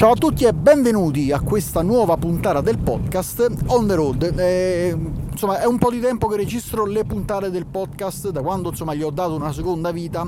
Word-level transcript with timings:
Ciao 0.00 0.12
a 0.12 0.16
tutti 0.16 0.44
e 0.44 0.54
benvenuti 0.54 1.30
a 1.30 1.40
questa 1.40 1.82
nuova 1.82 2.16
puntata 2.16 2.62
del 2.62 2.78
podcast 2.78 3.52
On 3.66 3.86
the 3.86 3.94
Road. 3.94 4.32
Eh, 4.34 4.96
insomma, 5.30 5.60
è 5.60 5.66
un 5.66 5.76
po' 5.76 5.90
di 5.90 6.00
tempo 6.00 6.26
che 6.26 6.36
registro 6.36 6.86
le 6.86 7.04
puntate 7.04 7.50
del 7.50 7.66
podcast, 7.66 8.30
da 8.30 8.40
quando 8.40 8.70
insomma 8.70 8.94
gli 8.94 9.02
ho 9.02 9.10
dato 9.10 9.34
una 9.34 9.52
seconda 9.52 9.90
vita. 9.90 10.26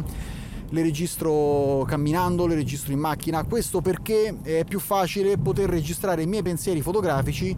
Le 0.68 0.82
registro 0.82 1.86
camminando, 1.86 2.46
le 2.46 2.54
registro 2.54 2.92
in 2.92 2.98
macchina, 2.98 3.44
questo 3.44 3.80
perché 3.80 4.36
è 4.42 4.62
più 4.64 4.78
facile 4.78 5.38
poter 5.38 5.70
registrare 5.70 6.20
i 6.20 6.26
miei 6.26 6.42
pensieri 6.42 6.82
fotografici 6.82 7.56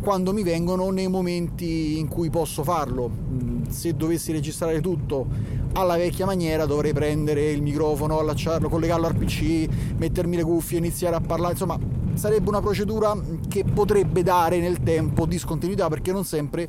quando 0.00 0.32
mi 0.32 0.42
vengono 0.42 0.90
nei 0.90 1.08
momenti 1.08 1.98
in 1.98 2.08
cui 2.08 2.30
posso 2.30 2.62
farlo. 2.62 3.08
Mm, 3.08 3.64
se 3.68 3.94
dovessi 3.94 4.32
registrare 4.32 4.80
tutto 4.80 5.26
alla 5.72 5.96
vecchia 5.96 6.26
maniera 6.26 6.66
dovrei 6.66 6.92
prendere 6.92 7.50
il 7.50 7.62
microfono, 7.62 8.18
allacciarlo, 8.18 8.68
collegarlo 8.68 9.06
al 9.06 9.16
PC, 9.16 9.68
mettermi 9.96 10.36
le 10.36 10.42
cuffie, 10.42 10.78
iniziare 10.78 11.16
a 11.16 11.20
parlare, 11.20 11.52
insomma 11.52 11.78
sarebbe 12.14 12.48
una 12.48 12.60
procedura 12.60 13.16
che 13.48 13.64
potrebbe 13.64 14.22
dare 14.22 14.58
nel 14.58 14.82
tempo 14.82 15.26
discontinuità 15.26 15.88
perché 15.88 16.10
non 16.12 16.24
sempre 16.24 16.68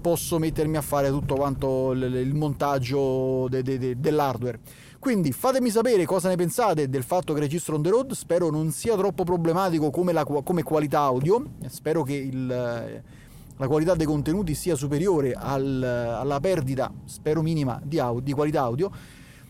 posso 0.00 0.38
mettermi 0.38 0.76
a 0.76 0.82
fare 0.82 1.08
tutto 1.08 1.36
quanto 1.36 1.92
il 1.92 2.34
montaggio 2.34 3.46
de, 3.48 3.62
de, 3.62 3.78
de, 3.78 4.00
dell'hardware. 4.00 4.58
Quindi 5.02 5.32
fatemi 5.32 5.68
sapere 5.70 6.04
cosa 6.04 6.28
ne 6.28 6.36
pensate 6.36 6.88
del 6.88 7.02
fatto 7.02 7.34
che 7.34 7.40
registro 7.40 7.74
on 7.74 7.82
the 7.82 7.90
road, 7.90 8.12
spero 8.12 8.50
non 8.50 8.70
sia 8.70 8.94
troppo 8.96 9.24
problematico 9.24 9.90
come, 9.90 10.12
la, 10.12 10.22
come 10.22 10.62
qualità 10.62 11.00
audio, 11.00 11.44
spero 11.66 12.04
che 12.04 12.14
il, 12.14 12.46
la 12.46 13.66
qualità 13.66 13.96
dei 13.96 14.06
contenuti 14.06 14.54
sia 14.54 14.76
superiore 14.76 15.32
al, 15.32 15.82
alla 15.82 16.38
perdita, 16.38 16.92
spero 17.04 17.42
minima, 17.42 17.80
di, 17.82 17.98
audio, 17.98 18.20
di 18.20 18.32
qualità 18.32 18.60
audio. 18.60 18.92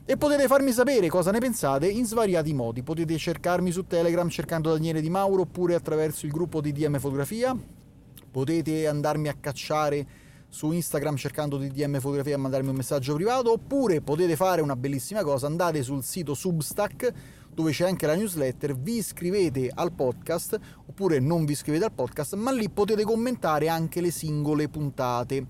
E 0.06 0.16
potete 0.16 0.46
farmi 0.46 0.72
sapere 0.72 1.10
cosa 1.10 1.30
ne 1.30 1.38
pensate 1.38 1.86
in 1.86 2.06
svariati 2.06 2.54
modi. 2.54 2.82
Potete 2.82 3.18
cercarmi 3.18 3.70
su 3.72 3.86
Telegram 3.86 4.30
cercando 4.30 4.72
Daniele 4.72 5.02
Di 5.02 5.10
Mauro 5.10 5.42
oppure 5.42 5.74
attraverso 5.74 6.24
il 6.24 6.32
gruppo 6.32 6.62
di 6.62 6.72
DM 6.72 6.98
Fotografia. 6.98 7.54
Potete 8.30 8.86
andarmi 8.86 9.28
a 9.28 9.36
cacciare 9.38 10.06
su 10.52 10.70
Instagram 10.70 11.16
cercando 11.16 11.56
DDM 11.56 11.98
Fotografia 11.98 12.34
e 12.34 12.36
mandarmi 12.36 12.68
un 12.68 12.76
messaggio 12.76 13.14
privato, 13.14 13.52
oppure 13.52 14.02
potete 14.02 14.36
fare 14.36 14.60
una 14.60 14.76
bellissima 14.76 15.22
cosa, 15.22 15.46
andate 15.46 15.82
sul 15.82 16.04
sito 16.04 16.34
Substack 16.34 17.12
dove 17.54 17.72
c'è 17.72 17.86
anche 17.86 18.06
la 18.06 18.14
newsletter, 18.14 18.76
vi 18.76 18.98
iscrivete 18.98 19.70
al 19.72 19.92
podcast, 19.92 20.60
oppure 20.86 21.20
non 21.20 21.46
vi 21.46 21.52
iscrivete 21.52 21.86
al 21.86 21.92
podcast, 21.92 22.34
ma 22.34 22.50
lì 22.50 22.68
potete 22.68 23.02
commentare 23.02 23.68
anche 23.68 24.02
le 24.02 24.10
singole 24.10 24.68
puntate. 24.68 25.46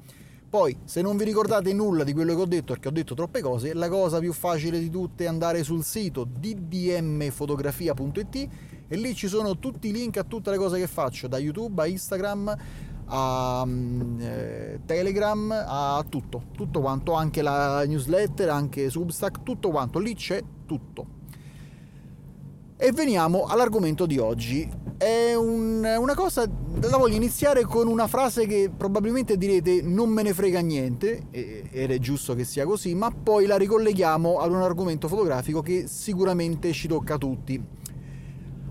Poi, 0.48 0.78
se 0.84 1.02
non 1.02 1.16
vi 1.16 1.24
ricordate 1.24 1.72
nulla 1.72 2.04
di 2.04 2.12
quello 2.12 2.36
che 2.36 2.40
ho 2.40 2.46
detto, 2.46 2.74
perché 2.74 2.86
ho 2.86 2.92
detto 2.92 3.16
troppe 3.16 3.40
cose, 3.40 3.74
la 3.74 3.88
cosa 3.88 4.20
più 4.20 4.32
facile 4.32 4.78
di 4.78 4.88
tutte 4.88 5.24
è 5.24 5.26
andare 5.26 5.64
sul 5.64 5.82
sito 5.82 6.24
ddmfotografia.it 6.24 8.48
e 8.86 8.96
lì 8.96 9.16
ci 9.16 9.26
sono 9.26 9.58
tutti 9.58 9.88
i 9.88 9.92
link 9.92 10.16
a 10.18 10.22
tutte 10.22 10.50
le 10.50 10.58
cose 10.58 10.78
che 10.78 10.86
faccio, 10.86 11.26
da 11.26 11.38
YouTube 11.38 11.82
a 11.82 11.86
Instagram 11.86 12.56
a 13.06 13.64
mm, 13.66 14.20
eh, 14.20 14.80
Telegram, 14.86 15.50
a 15.50 16.04
tutto, 16.08 16.44
tutto 16.52 16.80
quanto, 16.80 17.12
anche 17.14 17.42
la 17.42 17.84
newsletter, 17.84 18.48
anche 18.48 18.90
Substack, 18.90 19.42
tutto 19.42 19.70
quanto, 19.70 19.98
lì 19.98 20.14
c'è 20.14 20.42
tutto. 20.66 21.20
E 22.76 22.90
veniamo 22.92 23.44
all'argomento 23.44 24.06
di 24.06 24.18
oggi. 24.18 24.68
È 24.96 25.34
un, 25.34 25.84
una 25.84 26.14
cosa, 26.14 26.48
la 26.80 26.96
voglio 26.96 27.14
iniziare 27.14 27.62
con 27.62 27.86
una 27.86 28.06
frase 28.06 28.46
che 28.46 28.70
probabilmente 28.76 29.36
direte 29.36 29.82
non 29.82 30.08
me 30.10 30.22
ne 30.22 30.32
frega 30.32 30.60
niente, 30.60 31.26
ed 31.30 31.90
è 31.90 31.98
giusto 31.98 32.34
che 32.34 32.44
sia 32.44 32.64
così, 32.64 32.94
ma 32.94 33.10
poi 33.10 33.46
la 33.46 33.56
ricolleghiamo 33.56 34.38
ad 34.38 34.50
un 34.50 34.62
argomento 34.62 35.08
fotografico 35.08 35.60
che 35.60 35.86
sicuramente 35.86 36.72
ci 36.72 36.88
tocca 36.88 37.14
a 37.14 37.18
tutti 37.18 37.80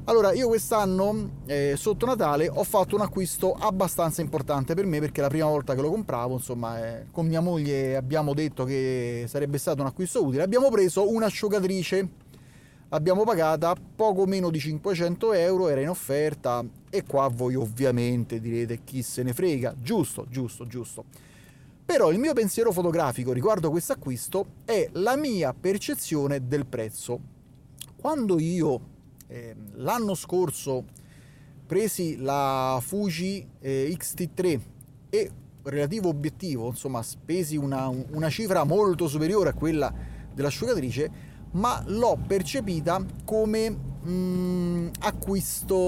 allora, 0.05 0.33
io 0.33 0.47
quest'anno, 0.47 1.41
eh, 1.45 1.75
sotto 1.77 2.07
Natale, 2.07 2.49
ho 2.49 2.63
fatto 2.63 2.95
un 2.95 3.02
acquisto 3.02 3.53
abbastanza 3.53 4.21
importante 4.21 4.73
per 4.73 4.88
me 4.88 4.99
perché 4.99 5.21
la 5.21 5.27
prima 5.27 5.45
volta 5.45 5.75
che 5.75 5.81
lo 5.81 5.91
compravo, 5.91 6.33
insomma, 6.33 6.83
eh, 6.83 7.05
con 7.11 7.27
mia 7.27 7.39
moglie 7.39 7.95
abbiamo 7.95 8.34
detto 8.34 8.63
che 8.63 9.25
sarebbe 9.28 9.59
stato 9.59 9.81
un 9.81 9.88
acquisto 9.88 10.25
utile. 10.25 10.41
Abbiamo 10.41 10.69
preso 10.69 11.07
un'asciugatrice, 11.07 12.09
l'abbiamo 12.89 13.23
pagata 13.23 13.75
poco 13.95 14.25
meno 14.25 14.50
di 14.50 14.59
500 14.59 15.34
euro, 15.34 15.67
era 15.67 15.81
in 15.81 15.89
offerta 15.89 16.66
e 16.89 17.03
qua 17.03 17.28
voi 17.28 17.53
ovviamente 17.53 18.41
direte 18.41 18.83
chi 18.83 19.03
se 19.03 19.22
ne 19.22 19.33
frega, 19.33 19.75
giusto, 19.79 20.25
giusto, 20.28 20.66
giusto. 20.66 21.06
Però 21.85 22.09
il 22.12 22.18
mio 22.18 22.33
pensiero 22.33 22.72
fotografico 22.72 23.33
riguardo 23.33 23.69
questo 23.69 23.94
acquisto 23.94 24.45
è 24.66 24.89
la 24.94 25.16
mia 25.16 25.53
percezione 25.53 26.47
del 26.47 26.66
prezzo. 26.66 27.19
Quando 27.95 28.39
io 28.39 28.91
eh, 29.31 29.56
l'anno 29.75 30.14
scorso 30.14 30.84
presi 31.66 32.18
la 32.18 32.80
Fuji 32.81 33.47
eh, 33.62 33.96
XT3 33.97 34.59
e 35.09 35.31
relativo 35.64 36.09
obiettivo, 36.09 36.68
insomma 36.68 37.02
spesi 37.02 37.56
una, 37.56 37.88
una 37.88 38.30
cifra 38.30 38.66
molto 38.66 39.08
superiore 39.08 39.47
a 39.50 39.53
quella 39.53 39.94
dell'asciugatrice, 40.34 41.30
ma 41.52 41.81
l'ho 41.88 42.18
percepita 42.28 43.02
come 43.24 43.69
mh, 43.69 44.12
mm, 44.12 44.88
acquisto 45.00 45.80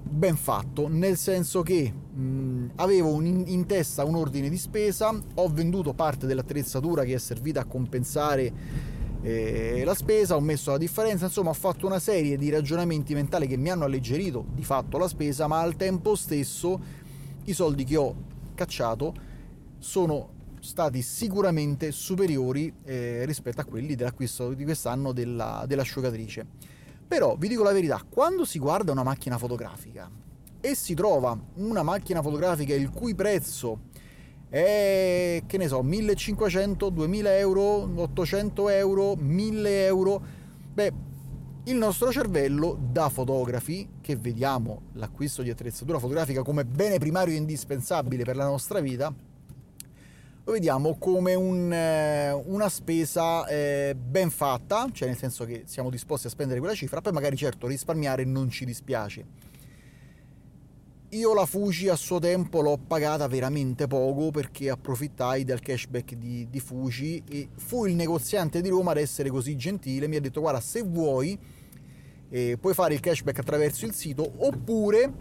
ben 0.00 0.36
fatto, 0.36 0.86
nel 0.86 1.16
senso 1.16 1.62
che 1.62 1.92
mh, 1.92 2.20
mm, 2.20 2.68
avevo 2.76 3.20
in, 3.20 3.42
in, 3.46 3.66
testa 3.66 4.04
un 4.04 4.14
ordine 4.14 4.48
di 4.48 4.58
spesa, 4.58 5.12
ho 5.34 5.48
venduto 5.48 5.92
parte 5.92 6.26
dell'attrezzatura 6.26 7.02
che 7.02 7.14
è 7.14 7.18
servita 7.18 7.62
a 7.62 7.64
compensare 7.64 8.96
eh, 9.22 9.82
la 9.84 9.94
spesa, 9.94 10.36
ho 10.36 10.40
messo 10.40 10.70
la 10.70 10.78
differenza, 10.78 11.26
insomma 11.26 11.50
ho 11.50 11.54
fatto 11.54 11.86
una 11.86 11.98
serie 11.98 12.36
di 12.36 12.50
ragionamenti 12.50 13.14
mentali 13.14 13.46
che 13.46 13.56
mi 13.56 13.70
hanno 13.70 13.84
alleggerito 13.84 14.44
di 14.52 14.64
fatto 14.64 14.98
la 14.98 15.08
spesa, 15.08 15.46
ma 15.46 15.60
al 15.60 15.76
tempo 15.76 16.14
stesso 16.14 16.80
i 17.44 17.52
soldi 17.52 17.84
che 17.84 17.96
ho 17.96 18.14
cacciato 18.54 19.14
sono 19.78 20.36
stati 20.60 21.02
sicuramente 21.02 21.92
superiori 21.92 22.72
eh, 22.84 23.24
rispetto 23.24 23.60
a 23.60 23.64
quelli 23.64 23.94
dell'acquisto 23.94 24.52
di 24.52 24.64
quest'anno 24.64 25.12
della, 25.12 25.64
dell'asciugatrice. 25.66 26.46
Però 27.06 27.36
vi 27.36 27.48
dico 27.48 27.62
la 27.62 27.72
verità, 27.72 28.04
quando 28.08 28.44
si 28.44 28.58
guarda 28.58 28.92
una 28.92 29.02
macchina 29.02 29.38
fotografica 29.38 30.10
e 30.60 30.74
si 30.74 30.94
trova 30.94 31.38
una 31.54 31.82
macchina 31.82 32.20
fotografica 32.20 32.74
il 32.74 32.90
cui 32.90 33.14
prezzo 33.14 33.86
è 34.48 35.42
che 35.46 35.58
ne 35.58 35.68
so 35.68 35.82
1500 35.82 36.88
2000 36.88 37.38
euro 37.38 37.90
800 37.94 38.68
euro 38.70 39.14
1000 39.16 39.84
euro. 39.84 40.22
Beh 40.72 41.08
il 41.68 41.76
nostro 41.76 42.10
cervello 42.10 42.78
da 42.80 43.10
fotografi 43.10 43.86
che 44.00 44.16
vediamo 44.16 44.82
l'acquisto 44.94 45.42
di 45.42 45.50
attrezzatura 45.50 45.98
fotografica 45.98 46.42
come 46.42 46.64
bene 46.64 46.98
primario 46.98 47.34
e 47.34 47.36
indispensabile 47.36 48.24
per 48.24 48.36
la 48.36 48.46
nostra 48.46 48.80
vita 48.80 49.12
lo 50.44 50.52
vediamo 50.52 50.96
come 50.96 51.34
un, 51.34 51.70
eh, 51.70 52.32
una 52.32 52.70
spesa 52.70 53.46
eh, 53.46 53.94
ben 53.94 54.30
fatta 54.30 54.88
cioè 54.92 55.08
nel 55.08 55.18
senso 55.18 55.44
che 55.44 55.64
siamo 55.66 55.90
disposti 55.90 56.28
a 56.28 56.30
spendere 56.30 56.58
quella 56.58 56.74
cifra 56.74 57.02
poi 57.02 57.12
magari 57.12 57.36
certo 57.36 57.66
risparmiare 57.66 58.24
non 58.24 58.48
ci 58.48 58.64
dispiace 58.64 59.26
io 61.10 61.32
la 61.32 61.46
Fuji 61.46 61.88
a 61.88 61.96
suo 61.96 62.18
tempo 62.18 62.60
l'ho 62.60 62.76
pagata 62.76 63.26
veramente 63.28 63.86
poco 63.86 64.30
perché 64.30 64.68
approfittai 64.68 65.42
del 65.42 65.60
cashback 65.60 66.14
di, 66.14 66.46
di, 66.50 66.60
Fuji 66.60 67.22
e 67.26 67.48
fu 67.56 67.86
il 67.86 67.94
negoziante 67.94 68.60
di 68.60 68.68
Roma 68.68 68.90
ad 68.90 68.98
essere 68.98 69.30
così 69.30 69.56
gentile, 69.56 70.06
mi 70.06 70.16
ha 70.16 70.20
detto 70.20 70.40
guarda 70.40 70.60
se 70.60 70.82
vuoi 70.82 71.38
eh, 72.28 72.58
puoi 72.60 72.74
fare 72.74 72.92
il 72.92 73.00
cashback 73.00 73.38
attraverso 73.38 73.86
il 73.86 73.94
sito 73.94 74.30
oppure 74.36 75.12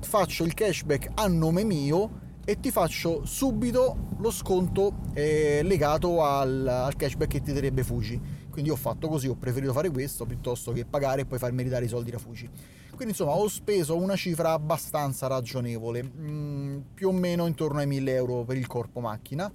faccio 0.00 0.44
il 0.44 0.54
cashback 0.54 1.10
a 1.14 1.26
nome 1.26 1.62
mio 1.64 2.22
e 2.44 2.60
ti 2.60 2.70
faccio 2.70 3.24
subito 3.24 3.96
lo 4.18 4.30
sconto 4.30 4.92
eh, 5.14 5.60
legato 5.62 6.22
al, 6.22 6.66
al 6.66 6.94
cashback 6.94 7.30
che 7.30 7.40
ti 7.40 7.52
darebbe 7.52 7.82
Fuji. 7.82 8.20
Quindi 8.50 8.70
ho 8.70 8.76
fatto 8.76 9.08
così, 9.08 9.26
ho 9.28 9.34
preferito 9.34 9.72
fare 9.72 9.90
questo 9.90 10.26
piuttosto 10.26 10.72
che 10.72 10.84
pagare 10.84 11.22
e 11.22 11.24
poi 11.24 11.38
farmi 11.38 11.62
ridare 11.62 11.86
i 11.86 11.88
soldi 11.88 12.10
da 12.10 12.18
Fuji. 12.18 12.48
Quindi 12.88 13.08
insomma 13.08 13.32
ho 13.32 13.48
speso 13.48 13.96
una 13.96 14.14
cifra 14.14 14.52
abbastanza 14.52 15.26
ragionevole, 15.26 16.04
mm, 16.04 16.78
più 16.94 17.08
o 17.08 17.12
meno 17.12 17.46
intorno 17.46 17.80
ai 17.80 17.86
1000 17.86 18.14
euro 18.14 18.44
per 18.44 18.56
il 18.56 18.66
corpo 18.66 19.00
macchina. 19.00 19.50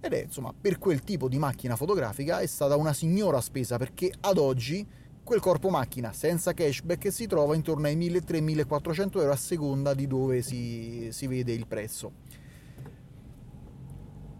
Ed 0.00 0.12
è 0.12 0.22
insomma 0.22 0.54
per 0.58 0.78
quel 0.78 1.00
tipo 1.00 1.28
di 1.28 1.38
macchina 1.38 1.74
fotografica 1.74 2.38
è 2.38 2.46
stata 2.46 2.76
una 2.76 2.92
signora 2.92 3.40
spesa 3.40 3.76
perché 3.76 4.12
ad 4.20 4.38
oggi 4.38 4.86
quel 5.26 5.40
corpo 5.40 5.70
macchina 5.70 6.12
senza 6.12 6.54
cashback 6.54 7.10
si 7.10 7.26
trova 7.26 7.56
intorno 7.56 7.88
ai 7.88 7.96
1300-1400 7.96 9.18
euro 9.18 9.32
a 9.32 9.36
seconda 9.36 9.92
di 9.92 10.06
dove 10.06 10.40
si, 10.40 11.08
si 11.10 11.26
vede 11.26 11.50
il 11.50 11.66
prezzo. 11.66 12.12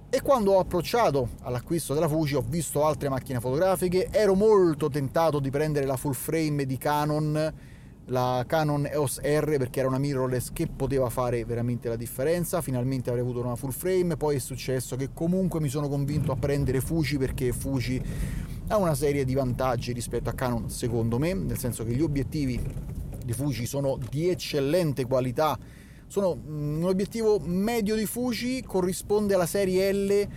E 0.09 0.23
quando 0.23 0.53
ho 0.53 0.61
approcciato 0.61 1.31
all'acquisto 1.43 1.93
della 1.93 2.07
Fuji 2.07 2.37
ho 2.37 2.45
visto 2.47 2.87
altre 2.87 3.09
macchine 3.09 3.41
fotografiche, 3.41 4.07
ero 4.13 4.37
molto 4.37 4.89
tentato 4.89 5.41
di 5.41 5.51
prendere 5.51 5.87
la 5.87 5.97
full 5.97 6.13
frame 6.13 6.65
di 6.65 6.79
Canon 6.79 7.55
la 8.11 8.45
Canon 8.47 8.87
EOS 8.87 9.21
R 9.21 9.57
perché 9.59 9.81
era 9.81 9.89
una 9.89 9.99
mirrorless 9.99 10.53
che 10.53 10.69
poteva 10.69 11.11
fare 11.11 11.45
veramente 11.45 11.89
la 11.89 11.97
differenza 11.97 12.61
finalmente 12.61 13.09
avrei 13.09 13.25
avuto 13.25 13.41
una 13.41 13.57
full 13.57 13.71
frame 13.71 14.17
poi 14.17 14.37
è 14.37 14.39
successo 14.39 14.95
che 14.95 15.09
comunque 15.13 15.59
mi 15.59 15.69
sono 15.69 15.89
convinto 15.89 16.31
a 16.31 16.37
prendere 16.37 16.81
Fuji 16.81 17.19
perché 17.19 17.51
Fuji 17.51 18.01
ha 18.69 18.77
una 18.77 18.95
serie 18.95 19.25
di 19.25 19.35
vantaggi 19.35 19.93
rispetto 19.93 20.29
a 20.29 20.33
Canon 20.33 20.71
secondo 20.71 21.19
me, 21.19 21.35
nel 21.35 21.59
senso 21.59 21.85
che 21.85 21.93
gli 21.93 22.03
obiettivi 22.03 22.61
di 23.25 23.33
Fuji 23.33 23.67
sono 23.67 23.99
di 24.11 24.29
eccellente 24.29 25.05
qualità, 25.05 25.59
sono 26.07 26.37
mm, 26.37 26.83
un 26.83 26.89
obiettivo 26.89 27.41
medio 27.45 27.95
di 27.95 28.07
Fuji 28.07 28.63
corrisponde 28.65 29.35
alla 29.35 29.47
serie 29.47 29.93
L 29.93 30.29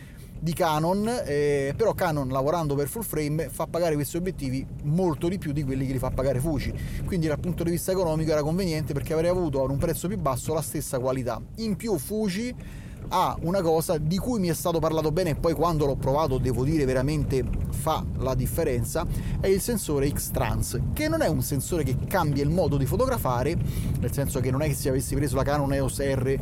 di 0.42 0.54
Canon, 0.54 1.08
eh, 1.26 1.74
però 1.76 1.94
Canon 1.94 2.30
lavorando 2.30 2.74
per 2.76 2.88
full 2.88 3.02
frame 3.02 3.50
fa 3.50 3.68
pagare 3.68 3.96
questi 3.96 4.16
obiettivi 4.18 4.66
molto 4.84 5.28
di 5.28 5.38
più 5.38 5.52
di 5.52 5.64
quelli 5.64 5.86
che 5.86 5.92
li 5.94 6.00
fa 6.00 6.12
pagare 6.12 6.40
Fuji, 6.40 6.74
quindi 7.06 7.28
dal 7.28 7.40
punto 7.40 7.64
di 7.64 7.72
vista 7.72 7.92
economico 7.92 8.32
era 8.32 8.42
conveniente 8.42 8.94
perché 8.94 9.14
avrei 9.14 9.30
avuto 9.30 9.62
a 9.62 9.70
un 9.70 9.78
prezzo 9.78 10.08
più 10.08 10.18
basso 10.18 10.54
la 10.54 10.62
stessa 10.62 11.00
qualità. 11.00 11.42
In 11.58 11.76
più 11.76 11.98
Fuji 11.98 12.56
ha 13.10 13.38
una 13.42 13.62
cosa 13.62 13.98
di 13.98 14.18
cui 14.18 14.40
mi 14.40 14.48
è 14.48 14.54
stato 14.54 14.80
parlato 14.80 15.12
bene 15.12 15.32
e 15.32 15.36
poi 15.36 15.54
quando 15.54 15.86
l'ho 15.86 15.96
provato 15.96 16.38
devo 16.38 16.64
dire 16.64 16.86
veramente 16.86 17.44
fa 17.70 18.04
la 18.18 18.36
differenza 18.36 19.06
è 19.40 19.48
il 19.48 19.62
sensore 19.62 20.10
X-Trans 20.10 20.80
che 20.94 21.08
non 21.08 21.22
è 21.22 21.28
un 21.28 21.42
sensore 21.42 21.84
che 21.84 21.98
cambia 22.08 22.44
il 22.44 22.50
modo 22.50 22.78
di 22.78 22.86
fotografare 22.86 23.58
nel 24.00 24.12
senso 24.12 24.40
che 24.40 24.52
non 24.52 24.62
è 24.62 24.68
che 24.68 24.76
se 24.76 24.90
avessi 24.90 25.16
preso 25.16 25.36
la 25.36 25.44
Canon 25.44 25.74
EOS 25.74 26.00
R 26.00 26.40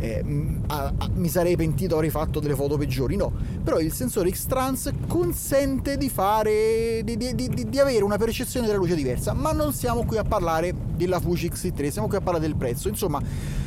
eh, 0.00 0.24
a, 0.68 0.92
a, 0.96 1.08
mi 1.14 1.28
sarei 1.28 1.56
pentito 1.56 1.94
avrei 1.94 2.10
fatto 2.10 2.40
delle 2.40 2.54
foto 2.54 2.76
peggiori 2.76 3.16
no. 3.16 3.30
Però 3.62 3.78
il 3.78 3.92
sensore 3.92 4.30
X-Trans 4.30 4.90
consente 5.06 5.96
di 5.96 6.08
fare 6.08 7.02
di, 7.04 7.16
di, 7.16 7.34
di, 7.34 7.66
di, 7.68 7.78
avere 7.78 8.02
una 8.02 8.16
percezione 8.16 8.66
della 8.66 8.78
luce 8.78 8.94
diversa 8.94 9.34
ma 9.34 9.52
non 9.52 9.72
siamo 9.72 10.04
qui 10.04 10.16
a 10.16 10.24
parlare 10.24 10.74
della 10.96 11.20
Fuji 11.20 11.50
X3 11.50 11.90
siamo 11.90 12.08
qui 12.08 12.16
a 12.16 12.20
parlare 12.20 12.46
del 12.46 12.56
prezzo. 12.56 12.88
Insomma 12.88 13.20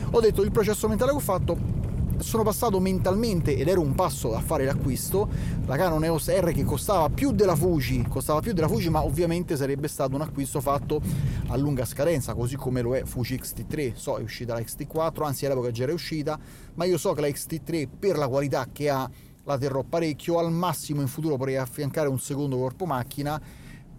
ho 0.09 0.19
detto 0.19 0.41
il 0.41 0.51
processo 0.51 0.87
mentale 0.87 1.11
che 1.11 1.17
ho 1.17 1.21
fatto 1.21 1.82
sono 2.23 2.43
passato 2.43 2.79
mentalmente 2.79 3.55
ed 3.55 3.67
ero 3.67 3.81
un 3.81 3.93
passo 3.93 4.33
a 4.33 4.39
fare 4.39 4.65
l'acquisto. 4.65 5.29
La 5.65 5.75
Canon 5.75 6.03
EOS 6.03 6.29
R 6.29 6.51
che 6.51 6.63
costava 6.63 7.09
più 7.09 7.31
della 7.31 7.55
Fuji 7.55 8.05
costava 8.07 8.39
più 8.39 8.53
della 8.53 8.67
Fuji 8.67 8.89
ma 8.89 9.03
ovviamente 9.03 9.55
sarebbe 9.55 9.87
stato 9.87 10.15
un 10.15 10.21
acquisto 10.21 10.61
fatto 10.61 11.01
a 11.47 11.57
lunga 11.57 11.85
scadenza 11.85 12.33
così 12.33 12.55
come 12.55 12.81
lo 12.81 12.95
è 12.95 13.03
Fuji 13.03 13.37
X-T3 13.37 13.93
so 13.95 14.17
è 14.17 14.21
uscita 14.21 14.53
la 14.53 14.61
X-T4 14.61 15.23
anzi 15.23 15.45
all'epoca 15.45 15.71
già 15.71 15.83
era 15.83 15.93
uscita 15.93 16.39
ma 16.75 16.85
io 16.85 16.97
so 16.97 17.13
che 17.13 17.21
la 17.21 17.29
X-T3 17.29 17.87
per 17.99 18.17
la 18.17 18.27
qualità 18.27 18.67
che 18.71 18.89
ha 18.89 19.09
la 19.43 19.57
terrò 19.57 19.83
parecchio. 19.83 20.39
Al 20.39 20.51
massimo 20.51 21.01
in 21.01 21.07
futuro 21.07 21.35
potrei 21.35 21.57
affiancare 21.57 22.07
un 22.07 22.19
secondo 22.19 22.57
corpo 22.57 22.85
macchina 22.85 23.41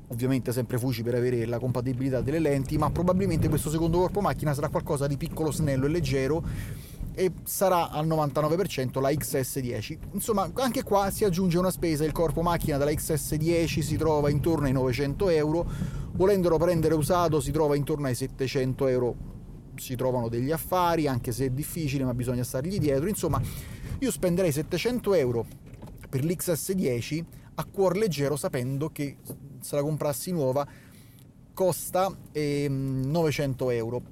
ovviamente 0.09 0.53
sempre 0.53 0.79
Fuji 0.79 1.03
per 1.03 1.15
avere 1.15 1.47
la 1.47 1.59
compatibilità 1.59 2.21
delle 2.21 2.39
lenti 2.39 2.77
ma 2.77 2.91
probabilmente 2.91 3.49
questo 3.49 3.71
secondo 3.71 3.99
corpo 3.99 4.21
macchina 4.21 4.53
sarà 4.53 4.69
qualcosa 4.69 5.07
di 5.07 5.17
piccolo 5.17 5.51
snello 5.51 5.87
e 5.87 5.89
leggero 5.89 6.43
e 7.15 7.31
sarà 7.45 7.91
al 7.91 8.07
99% 8.07 9.01
la 9.01 9.11
XS10. 9.11 9.99
Insomma, 10.13 10.51
anche 10.55 10.83
qua 10.83 11.11
si 11.11 11.25
aggiunge 11.25 11.59
una 11.59 11.71
spesa, 11.71 12.05
il 12.05 12.13
corpo 12.13 12.43
macchina 12.43 12.77
della 12.77 12.91
XS10 12.91 13.81
si 13.81 13.97
trova 13.97 14.31
intorno 14.31 14.67
ai 14.67 14.73
900 14.73 15.29
euro, 15.29 15.67
volendolo 16.13 16.59
prendere 16.59 16.95
usato 16.95 17.41
si 17.41 17.53
trova 17.53 17.77
intorno 17.77 18.07
ai 18.07 18.15
700 18.15 18.87
euro, 18.89 19.17
si 19.77 19.95
trovano 19.95 20.29
degli 20.29 20.51
affari, 20.51 21.07
anche 21.07 21.33
se 21.33 21.47
è 21.47 21.51
difficile, 21.51 22.05
ma 22.05 22.15
bisogna 22.15 22.43
stargli 22.43 22.79
dietro. 22.79 23.09
Insomma, 23.09 23.41
io 23.99 24.11
spenderei 24.11 24.53
700 24.53 25.15
euro 25.15 25.47
per 26.09 26.25
l'XS10 26.25 27.25
a 27.57 27.65
cuor 27.65 27.97
leggero 27.97 28.37
sapendo 28.37 28.91
che 28.91 29.17
se 29.61 29.77
la 29.77 29.83
comprassi 29.83 30.33
nuova 30.33 30.67
costa 31.55 32.13
eh, 32.33 32.67
900 32.69 33.71
euro 33.71 34.03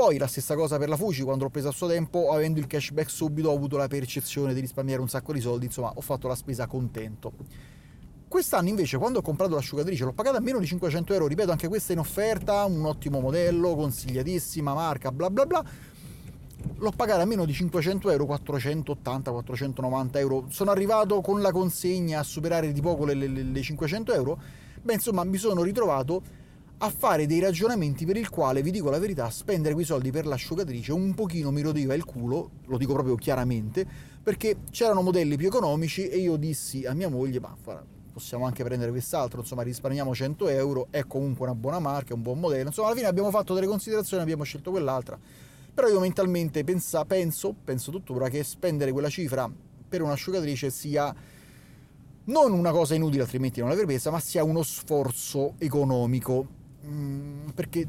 poi 0.00 0.16
la 0.16 0.26
stessa 0.26 0.54
cosa 0.54 0.78
per 0.78 0.88
la 0.88 0.96
Fuji, 0.96 1.20
quando 1.20 1.44
l'ho 1.44 1.50
presa 1.50 1.68
a 1.68 1.72
suo 1.72 1.86
tempo, 1.86 2.32
avendo 2.32 2.58
il 2.58 2.66
cashback 2.66 3.10
subito 3.10 3.50
ho 3.50 3.54
avuto 3.54 3.76
la 3.76 3.86
percezione 3.86 4.54
di 4.54 4.60
risparmiare 4.60 5.02
un 5.02 5.10
sacco 5.10 5.34
di 5.34 5.40
soldi, 5.40 5.66
insomma 5.66 5.92
ho 5.94 6.00
fatto 6.00 6.26
la 6.26 6.34
spesa 6.34 6.66
contento. 6.66 7.32
Quest'anno 8.26 8.70
invece 8.70 8.96
quando 8.96 9.18
ho 9.18 9.22
comprato 9.22 9.54
l'asciugatrice 9.54 10.04
l'ho 10.04 10.14
pagata 10.14 10.38
a 10.38 10.40
meno 10.40 10.58
di 10.58 10.64
500 10.64 11.12
euro, 11.12 11.26
ripeto 11.26 11.50
anche 11.50 11.68
questa 11.68 11.92
in 11.92 11.98
offerta, 11.98 12.64
un 12.64 12.82
ottimo 12.86 13.20
modello, 13.20 13.74
consigliatissima, 13.74 14.72
marca, 14.72 15.12
bla 15.12 15.28
bla 15.28 15.44
bla. 15.44 15.62
L'ho 16.78 16.92
pagata 16.96 17.20
a 17.20 17.26
meno 17.26 17.44
di 17.44 17.52
500 17.52 18.10
euro, 18.10 18.24
480-490 18.24 20.16
euro. 20.16 20.46
Sono 20.48 20.70
arrivato 20.70 21.20
con 21.20 21.42
la 21.42 21.52
consegna 21.52 22.20
a 22.20 22.22
superare 22.22 22.72
di 22.72 22.80
poco 22.80 23.04
le, 23.04 23.12
le, 23.12 23.26
le 23.26 23.60
500 23.60 24.14
euro. 24.14 24.40
Beh, 24.80 24.94
insomma, 24.94 25.24
mi 25.24 25.36
sono 25.36 25.62
ritrovato 25.62 26.39
a 26.82 26.88
fare 26.88 27.26
dei 27.26 27.40
ragionamenti 27.40 28.06
per 28.06 28.16
il 28.16 28.30
quale, 28.30 28.62
vi 28.62 28.70
dico 28.70 28.88
la 28.88 28.98
verità, 28.98 29.28
spendere 29.28 29.74
quei 29.74 29.84
soldi 29.84 30.10
per 30.10 30.24
l'asciugatrice 30.24 30.92
un 30.92 31.12
pochino 31.12 31.50
mi 31.50 31.60
rodeva 31.60 31.92
il 31.92 32.04
culo, 32.04 32.52
lo 32.66 32.78
dico 32.78 32.94
proprio 32.94 33.16
chiaramente, 33.16 33.86
perché 34.22 34.56
c'erano 34.70 35.02
modelli 35.02 35.36
più 35.36 35.48
economici 35.48 36.08
e 36.08 36.16
io 36.16 36.36
dissi 36.36 36.86
a 36.86 36.94
mia 36.94 37.10
moglie, 37.10 37.38
ma 37.38 37.54
possiamo 38.10 38.46
anche 38.46 38.64
prendere 38.64 38.90
quest'altro, 38.92 39.40
insomma 39.40 39.60
risparmiamo 39.60 40.14
100 40.14 40.48
euro, 40.48 40.86
è 40.88 41.06
comunque 41.06 41.44
una 41.44 41.54
buona 41.54 41.80
marca, 41.80 42.14
un 42.14 42.22
buon 42.22 42.40
modello, 42.40 42.68
insomma 42.68 42.88
alla 42.88 42.96
fine 42.96 43.08
abbiamo 43.08 43.30
fatto 43.30 43.52
delle 43.52 43.66
considerazioni, 43.66 44.22
abbiamo 44.22 44.44
scelto 44.44 44.70
quell'altra, 44.70 45.18
però 45.74 45.86
io 45.86 46.00
mentalmente 46.00 46.64
pensa, 46.64 47.04
penso, 47.04 47.54
penso 47.62 47.90
tuttora 47.90 48.30
che 48.30 48.42
spendere 48.42 48.90
quella 48.90 49.10
cifra 49.10 49.50
per 49.86 50.00
un'asciugatrice 50.00 50.70
sia 50.70 51.14
non 52.24 52.52
una 52.54 52.70
cosa 52.70 52.94
inutile, 52.94 53.22
altrimenti 53.24 53.60
non 53.60 53.68
l'avrei 53.68 53.86
presa, 53.86 54.10
ma 54.10 54.18
sia 54.18 54.42
uno 54.44 54.62
sforzo 54.62 55.56
economico 55.58 56.58
Mm, 56.86 57.48
perché 57.50 57.86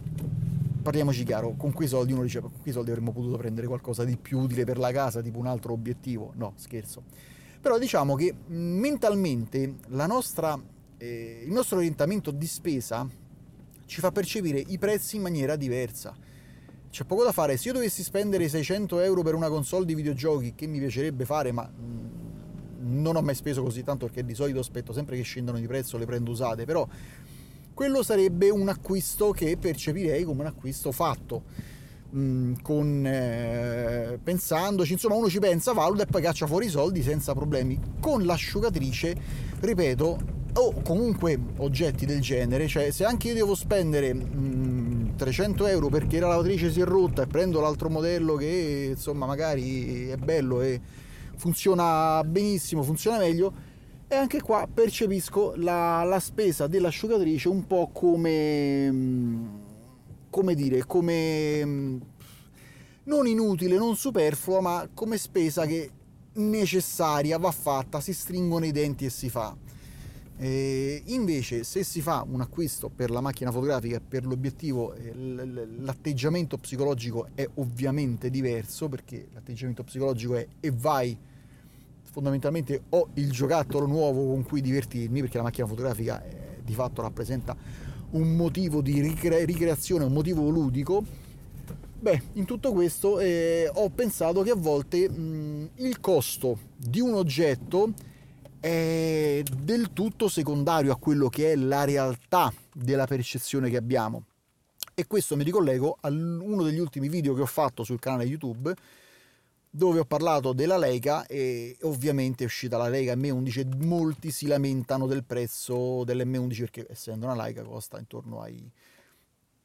parliamoci 0.81 1.23
chiaro, 1.23 1.53
con 1.55 1.71
quei 1.71 1.87
soldi 1.87 2.11
uno 2.11 2.23
dice 2.23 2.41
con 2.41 2.51
quei 2.61 2.73
soldi 2.73 2.89
avremmo 2.89 3.11
potuto 3.11 3.37
prendere 3.37 3.67
qualcosa 3.67 4.03
di 4.03 4.17
più 4.17 4.39
utile 4.39 4.65
per 4.65 4.77
la 4.77 4.91
casa, 4.91 5.21
tipo 5.21 5.39
un 5.39 5.47
altro 5.47 5.73
obiettivo. 5.73 6.33
No, 6.35 6.53
scherzo. 6.55 7.03
Però 7.61 7.77
diciamo 7.77 8.15
che 8.15 8.33
mm, 8.33 8.79
mentalmente 8.79 9.75
nostra, 9.87 10.59
eh, 10.97 11.43
il 11.45 11.51
nostro 11.51 11.77
orientamento 11.77 12.31
di 12.31 12.47
spesa 12.47 13.07
ci 13.85 13.99
fa 13.99 14.11
percepire 14.11 14.59
i 14.59 14.77
prezzi 14.77 15.17
in 15.17 15.21
maniera 15.21 15.55
diversa. 15.55 16.15
C'è 16.89 17.05
poco 17.05 17.23
da 17.23 17.31
fare, 17.31 17.55
se 17.55 17.69
io 17.69 17.73
dovessi 17.75 18.03
spendere 18.03 18.49
600 18.49 18.99
euro 18.99 19.21
per 19.21 19.33
una 19.33 19.47
console 19.47 19.85
di 19.85 19.95
videogiochi, 19.95 20.55
che 20.55 20.67
mi 20.67 20.79
piacerebbe 20.79 21.23
fare, 21.23 21.51
ma 21.53 21.69
mm, 21.69 22.01
non 22.81 23.15
ho 23.15 23.21
mai 23.21 23.35
speso 23.35 23.63
così 23.63 23.83
tanto 23.83 24.05
perché 24.05 24.25
di 24.25 24.33
solito 24.33 24.59
aspetto 24.59 24.91
sempre 24.91 25.15
che 25.15 25.21
scendano 25.21 25.59
di 25.59 25.67
prezzo, 25.67 25.97
le 25.97 26.05
prendo 26.05 26.31
usate, 26.31 26.65
però 26.65 26.87
quello 27.81 28.03
sarebbe 28.03 28.51
un 28.51 28.69
acquisto 28.69 29.31
che 29.31 29.57
percepirei 29.57 30.23
come 30.23 30.41
un 30.41 30.45
acquisto 30.45 30.91
fatto. 30.91 31.45
Mm, 32.15 32.53
con, 32.61 33.03
eh, 33.03 34.19
pensandoci, 34.23 34.91
insomma, 34.93 35.15
uno 35.15 35.27
ci 35.27 35.39
pensa, 35.39 35.73
valuta 35.73 36.03
e 36.03 36.05
poi 36.05 36.21
caccia 36.21 36.45
fuori 36.45 36.67
i 36.67 36.69
soldi 36.69 37.01
senza 37.01 37.33
problemi. 37.33 37.79
Con 37.99 38.23
l'asciugatrice, 38.23 39.15
ripeto, 39.61 40.19
o 40.53 40.81
comunque 40.83 41.39
oggetti 41.57 42.05
del 42.05 42.21
genere, 42.21 42.67
cioè 42.67 42.91
se 42.91 43.03
anche 43.03 43.29
io 43.29 43.33
devo 43.33 43.55
spendere 43.55 44.13
mm, 44.13 45.15
300 45.15 45.65
euro 45.65 45.89
perché 45.89 46.19
la 46.19 46.27
lavatrice 46.27 46.69
si 46.71 46.81
è 46.81 46.83
rotta 46.83 47.23
e 47.23 47.25
prendo 47.25 47.61
l'altro 47.61 47.89
modello 47.89 48.35
che 48.35 48.89
insomma 48.91 49.25
magari 49.25 50.07
è 50.07 50.17
bello 50.17 50.61
e 50.61 50.79
funziona 51.35 52.23
benissimo, 52.23 52.83
funziona 52.83 53.17
meglio, 53.17 53.51
e 54.11 54.15
anche 54.15 54.41
qua 54.41 54.67
percepisco 54.67 55.53
la, 55.55 56.03
la 56.03 56.19
spesa 56.19 56.67
dell'asciugatrice 56.67 57.47
un 57.47 57.65
po' 57.65 57.91
come, 57.93 58.91
mm, 58.91 59.47
come 60.29 60.53
dire, 60.53 60.85
come 60.85 61.65
mm, 61.65 62.01
non 63.03 63.25
inutile, 63.25 63.77
non 63.77 63.95
superflua, 63.95 64.59
ma 64.59 64.89
come 64.93 65.17
spesa 65.17 65.65
che 65.65 65.89
necessaria 66.33 67.37
va 67.37 67.51
fatta, 67.51 68.01
si 68.01 68.11
stringono 68.13 68.65
i 68.65 68.73
denti 68.73 69.05
e 69.05 69.09
si 69.09 69.29
fa. 69.29 69.55
E 70.37 71.03
invece, 71.05 71.63
se 71.63 71.81
si 71.85 72.01
fa 72.01 72.25
un 72.29 72.41
acquisto 72.41 72.89
per 72.89 73.11
la 73.11 73.21
macchina 73.21 73.49
fotografica 73.49 73.95
e 73.95 74.01
per 74.01 74.25
l'obiettivo, 74.25 74.93
eh, 74.93 75.13
l'atteggiamento 75.15 76.57
psicologico 76.57 77.29
è 77.33 77.47
ovviamente 77.55 78.29
diverso 78.29 78.89
perché 78.89 79.29
l'atteggiamento 79.31 79.85
psicologico 79.85 80.35
è 80.35 80.45
e 80.59 80.69
vai 80.69 81.17
fondamentalmente 82.11 82.83
ho 82.89 83.07
il 83.15 83.31
giocattolo 83.31 83.87
nuovo 83.87 84.27
con 84.27 84.43
cui 84.43 84.61
divertirmi, 84.61 85.21
perché 85.21 85.37
la 85.37 85.43
macchina 85.43 85.65
fotografica 85.65 86.23
eh, 86.23 86.59
di 86.63 86.73
fatto 86.73 87.01
rappresenta 87.01 87.55
un 88.11 88.35
motivo 88.35 88.81
di 88.81 88.99
ricre- 88.99 89.45
ricreazione, 89.45 90.03
un 90.03 90.13
motivo 90.13 90.49
ludico. 90.49 91.03
Beh, 91.99 92.21
in 92.33 92.45
tutto 92.45 92.73
questo 92.73 93.19
eh, 93.19 93.69
ho 93.73 93.89
pensato 93.89 94.41
che 94.41 94.51
a 94.51 94.55
volte 94.55 95.09
mh, 95.09 95.69
il 95.75 95.99
costo 95.99 96.57
di 96.75 96.99
un 96.99 97.13
oggetto 97.13 97.93
è 98.59 99.41
del 99.63 99.91
tutto 99.93 100.27
secondario 100.27 100.91
a 100.91 100.97
quello 100.97 101.29
che 101.29 101.53
è 101.53 101.55
la 101.55 101.83
realtà 101.83 102.53
della 102.73 103.07
percezione 103.07 103.69
che 103.69 103.77
abbiamo. 103.77 104.25
E 104.93 105.07
questo 105.07 105.35
mi 105.37 105.43
ricollego 105.43 105.97
a 106.01 106.09
uno 106.09 106.63
degli 106.63 106.79
ultimi 106.79 107.07
video 107.07 107.33
che 107.33 107.41
ho 107.41 107.47
fatto 107.47 107.83
sul 107.83 107.99
canale 107.99 108.25
YouTube 108.25 108.75
dove 109.73 109.99
ho 109.99 110.05
parlato 110.05 110.51
della 110.51 110.77
Leica 110.77 111.25
e 111.25 111.77
ovviamente 111.83 112.43
è 112.43 112.45
uscita 112.45 112.75
la 112.75 112.89
Leica 112.89 113.15
M11 113.15 113.85
molti 113.85 114.29
si 114.29 114.45
lamentano 114.45 115.07
del 115.07 115.23
prezzo 115.23 116.03
dell'M11 116.03 116.59
perché 116.59 116.85
essendo 116.89 117.25
una 117.25 117.41
Leica 117.41 117.63
costa 117.63 117.97
intorno 117.97 118.41
ai 118.41 118.69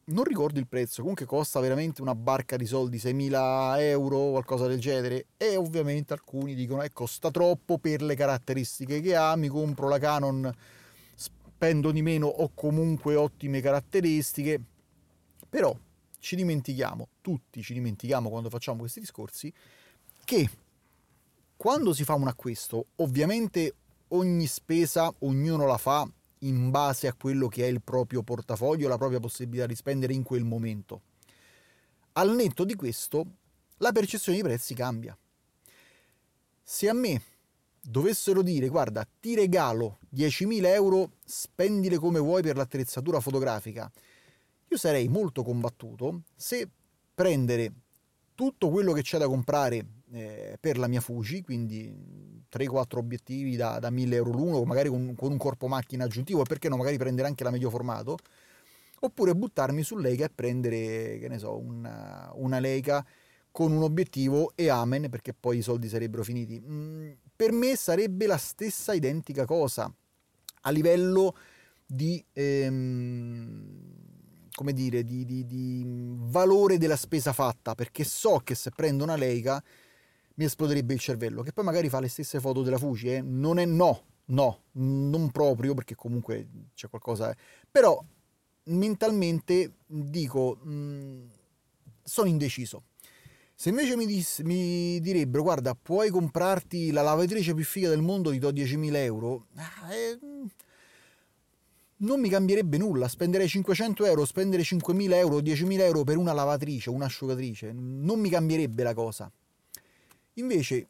non 0.09 0.23
ricordo 0.23 0.61
il 0.61 0.69
prezzo 0.69 1.01
comunque 1.01 1.27
costa 1.27 1.59
veramente 1.59 2.01
una 2.01 2.15
barca 2.15 2.57
di 2.57 2.67
soldi 2.67 2.99
6.000 2.99 3.81
euro 3.81 4.31
qualcosa 4.31 4.69
del 4.69 4.79
genere. 4.79 5.27
E 5.37 5.57
ovviamente 5.57 6.13
alcuni 6.13 6.55
dicono 6.55 6.83
eh, 6.83 6.93
costa 6.93 7.33
troppo 7.33 7.79
per 7.79 8.03
le 8.03 8.15
caratteristiche 8.15 9.01
che 9.01 9.17
ha 9.17 9.35
mi 9.35 9.49
compro 9.49 9.89
la 9.89 9.99
Canon 9.99 10.55
spendo 11.15 11.91
di 11.91 12.03
meno 12.03 12.29
ho 12.29 12.53
comunque 12.55 13.17
ottime 13.17 13.61
caratteristiche, 13.61 14.61
però 15.49 15.77
ci 16.21 16.37
dimentichiamo, 16.37 17.09
tutti 17.21 17.63
ci 17.63 17.73
dimentichiamo 17.73 18.29
quando 18.29 18.49
facciamo 18.49 18.79
questi 18.79 19.01
discorsi, 19.01 19.53
che 20.27 20.51
quando 21.57 21.95
si 21.95 22.03
fa 22.03 22.15
un 22.15 22.27
acquisto, 22.27 22.89
ovviamente 22.97 23.75
ogni 24.09 24.47
spesa 24.49 25.15
ognuno 25.21 25.67
la 25.67 25.79
fa 25.79 26.07
in 26.41 26.71
base 26.71 27.07
a 27.07 27.15
quello 27.15 27.47
che 27.47 27.63
è 27.63 27.69
il 27.69 27.81
proprio 27.81 28.25
portafoglio, 28.25 28.89
la 28.89 28.99
propria 28.99 29.21
possibilità 29.21 29.67
di 29.67 29.77
spendere 29.77 30.13
in 30.13 30.25
quel 30.25 30.43
momento. 30.43 31.03
Al 32.15 32.35
netto 32.35 32.65
di 32.65 32.75
questo, 32.75 33.25
la 33.79 33.93
percezione 33.93 34.41
dei 34.41 34.49
prezzi 34.49 34.75
cambia. 34.75 35.17
Se 36.61 36.89
a 36.89 36.93
me 36.93 37.23
dovessero 37.81 38.43
dire 38.43 38.67
guarda 38.67 39.07
ti 39.21 39.37
regalo 39.37 40.01
10.000 40.13 40.67
euro, 40.67 41.13
spendile 41.25 41.99
come 41.99 42.19
vuoi 42.19 42.43
per 42.43 42.57
l'attrezzatura 42.57 43.21
fotografica, 43.21 43.91
io 44.67 44.77
sarei 44.77 45.07
molto 45.07 45.45
combattuto 45.45 46.23
se 46.35 46.69
prendere 47.15 47.73
tutto 48.35 48.71
quello 48.71 48.93
che 48.93 49.03
c'è 49.03 49.19
da 49.19 49.29
comprare 49.29 49.96
eh, 50.13 50.57
per 50.61 50.79
la 50.79 50.87
mia 50.87 51.01
Fuji, 51.01 51.43
quindi 51.43 51.93
3-4 52.51 52.99
obiettivi 52.99 53.57
da, 53.57 53.79
da 53.79 53.91
1000 53.91 54.17
euro 54.17 54.31
l'uno, 54.31 54.63
magari 54.65 54.89
con, 54.89 55.15
con, 55.15 55.33
un 55.33 55.39
corpo 55.39 55.67
macchina 55.69 56.05
aggiuntivo, 56.05 56.43
e 56.43 56.45
perché 56.45 56.69
no, 56.69 56.77
magari 56.77 56.97
prendere 56.97 57.29
anche 57.29 57.45
la 57.45 57.51
medio 57.51 57.71
formato, 57.71 58.17
oppure 59.01 59.35
buttarmi 59.35 59.83
su 59.83 59.97
Leica 59.97 60.25
e 60.25 60.31
prendere, 60.35 61.19
che 61.19 61.29
ne 61.29 61.39
so, 61.39 61.59
una, 61.59 62.31
una 62.35 62.59
Leica 62.59 63.05
con 63.51 63.73
un 63.73 63.83
obiettivo 63.83 64.53
e 64.55 64.69
amen, 64.69 65.09
perché 65.09 65.33
poi 65.33 65.59
i 65.59 65.63
soldi 65.63 65.89
sarebbero 65.89 66.23
finiti. 66.23 66.61
Mm, 66.61 67.11
per 67.35 67.53
me 67.53 67.75
sarebbe 67.77 68.27
la 68.27 68.37
stessa 68.37 68.93
identica 68.93 69.45
cosa 69.45 69.93
a 70.63 70.71
livello 70.71 71.35
di... 71.85 72.23
Ehm, 72.33 74.05
come 74.57 74.73
dire, 74.73 75.05
di, 75.05 75.27
di, 75.27 75.45
di, 75.45 75.85
valore 75.85 76.79
della 76.79 76.97
spesa 76.97 77.35
fatta, 77.35 77.75
perché 77.75 78.05
so 78.05 78.41
che 78.43 78.55
se 78.55 78.71
prendo 78.75 79.05
una 79.05 79.15
Leica 79.15 79.63
mi 80.37 80.45
esploderebbe 80.45 80.95
il 80.95 81.01
cervello, 81.01 81.43
che 81.43 81.53
poi 81.53 81.65
magari 81.65 81.89
fa 81.89 82.01
le 82.01 82.09
stesse 82.09 82.41
foto 82.41 82.63
della 82.63 82.79
Fuji, 82.79 83.15
eh? 83.15 83.21
non 83.23 83.59
è 83.59 83.65
no, 83.65 84.05
no, 84.27 84.63
non 84.73 85.31
proprio, 85.31 85.75
perché 85.75 85.95
comunque 85.95 86.49
c'è 86.75 86.89
qualcosa, 86.89 87.31
eh. 87.31 87.37
però 87.71 88.03
mentalmente 88.65 89.75
dico, 89.87 90.59
mh, 90.63 90.71
mm, 90.71 91.27
sono 92.03 92.29
indeciso. 92.29 92.85
Se 93.55 93.71
invece 93.71 93.97
mi, 93.97 94.05
dis- 94.05 94.41
mi, 94.41 95.01
direbbero, 95.01 95.43
guarda, 95.43 95.75
puoi 95.75 96.11
comprarti 96.11 96.91
la 96.91 97.01
lavatrice 97.01 97.55
più 97.55 97.65
figa 97.65 97.89
del 97.89 98.03
mondo, 98.03 98.31
ti 98.31 98.39
do 98.39 98.51
10.000 98.51 98.97
euro, 98.97 99.47
ah, 99.55 99.95
eh, 99.95 100.19
non 101.99 102.21
mi 102.21 102.29
cambierebbe 102.29 102.77
nulla. 102.77 103.09
Spenderei 103.09 103.49
500 103.49 104.05
euro, 104.05 104.27
spendere 104.27 104.63
5.000 104.63 105.15
euro, 105.15 105.39
10.000 105.39 105.81
euro 105.81 106.05
per 106.05 106.19
una 106.19 106.35
lavatrice, 106.35 106.91
un'asciugatrice, 106.91 107.73
non 107.73 108.21
mi 108.21 108.29
cambierebbe 108.29 108.83
la 108.83 108.93
cosa. 108.93 109.33
Invece 110.39 110.87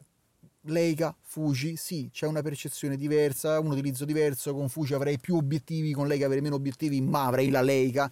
Leica, 0.61 1.15
Fuji, 1.21 1.75
sì, 1.77 2.09
c'è 2.11 2.27
una 2.27 2.41
percezione 2.41 2.97
diversa, 2.97 3.59
un 3.59 3.71
utilizzo 3.71 4.03
diverso, 4.05 4.53
con 4.53 4.67
Fuji 4.67 4.93
avrei 4.93 5.17
più 5.19 5.35
obiettivi, 5.35 5.93
con 5.93 6.07
Leica 6.07 6.25
avrei 6.25 6.41
meno 6.41 6.55
obiettivi, 6.55 6.99
ma 7.01 7.25
avrei 7.25 7.49
la 7.49 7.61
Leica. 7.61 8.11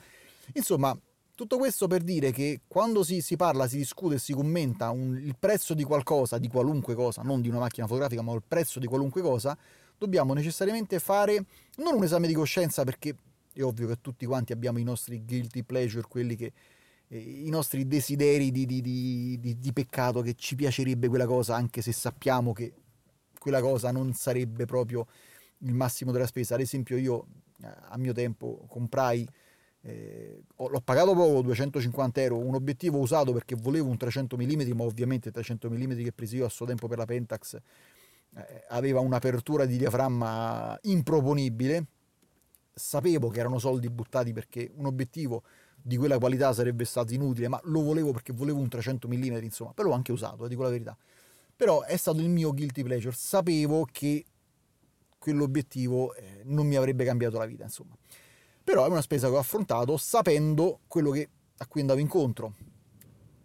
Insomma, 0.53 0.97
tutto 1.35 1.57
questo 1.57 1.87
per 1.87 2.01
dire 2.01 2.31
che 2.31 2.61
quando 2.67 3.03
si, 3.03 3.19
si 3.19 3.35
parla, 3.35 3.67
si 3.67 3.77
discute 3.77 4.17
si 4.17 4.31
commenta 4.31 4.89
un, 4.91 5.17
il 5.17 5.35
prezzo 5.37 5.73
di 5.73 5.83
qualcosa, 5.83 6.37
di 6.37 6.47
qualunque 6.47 6.95
cosa, 6.95 7.21
non 7.23 7.41
di 7.41 7.49
una 7.49 7.59
macchina 7.59 7.87
fotografica, 7.87 8.21
ma 8.21 8.33
il 8.33 8.43
prezzo 8.47 8.79
di 8.79 8.87
qualunque 8.87 9.21
cosa, 9.21 9.57
dobbiamo 9.97 10.33
necessariamente 10.33 10.99
fare 10.99 11.45
non 11.77 11.95
un 11.95 12.03
esame 12.03 12.27
di 12.27 12.33
coscienza 12.33 12.85
perché 12.85 13.15
è 13.51 13.61
ovvio 13.61 13.87
che 13.87 13.97
tutti 13.99 14.25
quanti 14.25 14.53
abbiamo 14.53 14.79
i 14.79 14.83
nostri 14.83 15.23
guilty 15.25 15.63
pleasure, 15.63 16.07
quelli 16.07 16.35
che 16.37 16.53
i 17.17 17.49
nostri 17.49 17.87
desideri 17.87 18.51
di, 18.51 18.65
di, 18.65 18.81
di, 18.81 19.57
di, 19.59 19.73
peccato 19.73 20.21
che 20.21 20.33
ci 20.35 20.55
piacerebbe 20.55 21.07
quella 21.07 21.25
cosa 21.25 21.55
anche 21.55 21.81
se 21.81 21.91
sappiamo 21.91 22.53
che 22.53 22.73
quella 23.39 23.61
cosa 23.61 23.91
non 23.91 24.13
sarebbe 24.13 24.65
proprio 24.65 25.05
il 25.59 25.73
massimo 25.73 26.11
della 26.11 26.25
spesa. 26.25 26.55
Ad 26.55 26.61
esempio 26.61 26.97
io 26.97 27.27
eh, 27.61 27.67
a 27.89 27.97
mio 27.97 28.13
tempo 28.13 28.65
comprai, 28.67 29.27
eh, 29.81 30.43
l'ho 30.57 30.81
pagato 30.81 31.13
poco, 31.13 31.41
250 31.41 32.21
euro, 32.21 32.39
un 32.39 32.55
obiettivo 32.55 32.97
usato 32.97 33.33
perché 33.33 33.55
volevo 33.55 33.89
un 33.89 33.97
300 33.97 34.35
mm, 34.35 34.71
ma 34.73 34.83
ovviamente 34.83 35.27
il 35.27 35.33
300 35.33 35.69
mm 35.69 36.03
che 36.03 36.11
presi 36.11 36.37
io 36.37 36.45
a 36.45 36.49
suo 36.49 36.65
tempo 36.65 36.87
per 36.87 36.97
la 36.97 37.05
Pentax 37.05 37.53
eh, 38.35 38.63
aveva 38.69 38.99
un'apertura 38.99 39.65
di 39.65 39.77
diaframma 39.77 40.77
improponibile. 40.83 41.85
Sapevo 42.73 43.29
che 43.29 43.39
erano 43.39 43.59
soldi 43.59 43.89
buttati 43.89 44.33
perché 44.33 44.69
un 44.75 44.85
obiettivo 44.87 45.43
di 45.87 45.97
quella 45.97 46.17
qualità 46.17 46.51
sarebbe 46.51 46.83
stato 46.83 47.13
inutile, 47.13 47.47
ma 47.47 47.59
lo 47.65 47.83
volevo 47.83 48.11
perché 48.11 48.33
volevo 48.33 48.57
un 48.57 48.67
300 48.67 49.07
mm, 49.07 49.43
insomma, 49.43 49.71
però 49.71 49.89
l'ho 49.89 49.93
anche 49.93 50.11
usato, 50.11 50.45
eh, 50.45 50.49
dico 50.49 50.63
la 50.63 50.69
verità. 50.69 50.97
Però 51.55 51.83
è 51.83 51.95
stato 51.95 52.17
il 52.21 52.27
mio 52.27 52.55
guilty 52.55 52.81
pleasure, 52.81 53.15
sapevo 53.15 53.87
che 53.91 54.25
quell'obiettivo 55.19 56.15
eh, 56.15 56.41
non 56.45 56.65
mi 56.65 56.75
avrebbe 56.75 57.05
cambiato 57.05 57.37
la 57.37 57.45
vita, 57.45 57.65
insomma. 57.65 57.95
Però 58.63 58.83
è 58.83 58.87
una 58.89 59.01
spesa 59.01 59.29
che 59.29 59.35
ho 59.35 59.37
affrontato 59.37 59.95
sapendo 59.97 60.79
quello 60.87 61.11
che, 61.11 61.29
a 61.57 61.67
cui 61.67 61.81
andavo 61.81 61.99
incontro. 61.99 62.53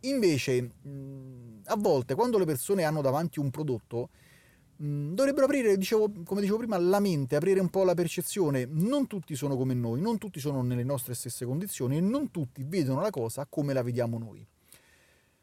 Invece, 0.00 0.62
mh, 0.62 1.60
a 1.64 1.76
volte 1.76 2.14
quando 2.14 2.38
le 2.38 2.46
persone 2.46 2.84
hanno 2.84 3.02
davanti 3.02 3.38
un 3.38 3.50
prodotto, 3.50 4.08
Mm, 4.82 5.12
dovrebbero 5.12 5.44
aprire, 5.44 5.76
dicevo, 5.76 6.10
come 6.24 6.40
dicevo 6.40 6.58
prima, 6.58 6.78
la 6.78 7.00
mente, 7.00 7.36
aprire 7.36 7.60
un 7.60 7.68
po' 7.68 7.84
la 7.84 7.94
percezione. 7.94 8.66
Non 8.70 9.06
tutti 9.06 9.34
sono 9.34 9.56
come 9.56 9.74
noi, 9.74 10.00
non 10.00 10.16
tutti 10.16 10.40
sono 10.40 10.62
nelle 10.62 10.84
nostre 10.84 11.14
stesse 11.14 11.44
condizioni 11.44 11.98
e 11.98 12.00
non 12.00 12.30
tutti 12.30 12.64
vedono 12.64 13.00
la 13.00 13.10
cosa 13.10 13.46
come 13.46 13.74
la 13.74 13.82
vediamo 13.82 14.18
noi. 14.18 14.46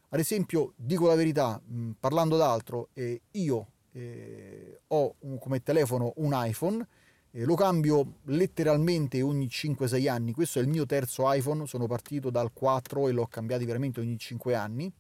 Ad 0.09 0.19
esempio, 0.19 0.73
dico 0.75 1.07
la 1.07 1.15
verità, 1.15 1.61
mm, 1.61 1.91
parlando 1.99 2.37
d'altro, 2.37 2.89
eh, 2.93 3.21
io 3.31 3.67
eh, 3.91 4.79
ho 4.87 5.15
un, 5.19 5.37
come 5.37 5.61
telefono 5.61 6.13
un 6.17 6.31
iPhone, 6.33 6.87
eh, 7.31 7.43
lo 7.43 7.55
cambio 7.55 8.19
letteralmente 8.25 9.21
ogni 9.21 9.47
5-6 9.47 10.07
anni, 10.07 10.31
questo 10.31 10.59
è 10.59 10.61
il 10.63 10.67
mio 10.67 10.85
terzo 10.85 11.31
iPhone, 11.31 11.67
sono 11.67 11.85
partito 11.85 12.29
dal 12.31 12.53
4 12.53 13.07
e 13.07 13.11
l'ho 13.11 13.27
cambiato 13.27 13.65
veramente 13.65 13.99
ogni 13.99 14.17
5 14.17 14.55
anni. 14.55 14.91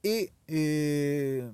E 0.00 0.32
eh, 0.44 1.50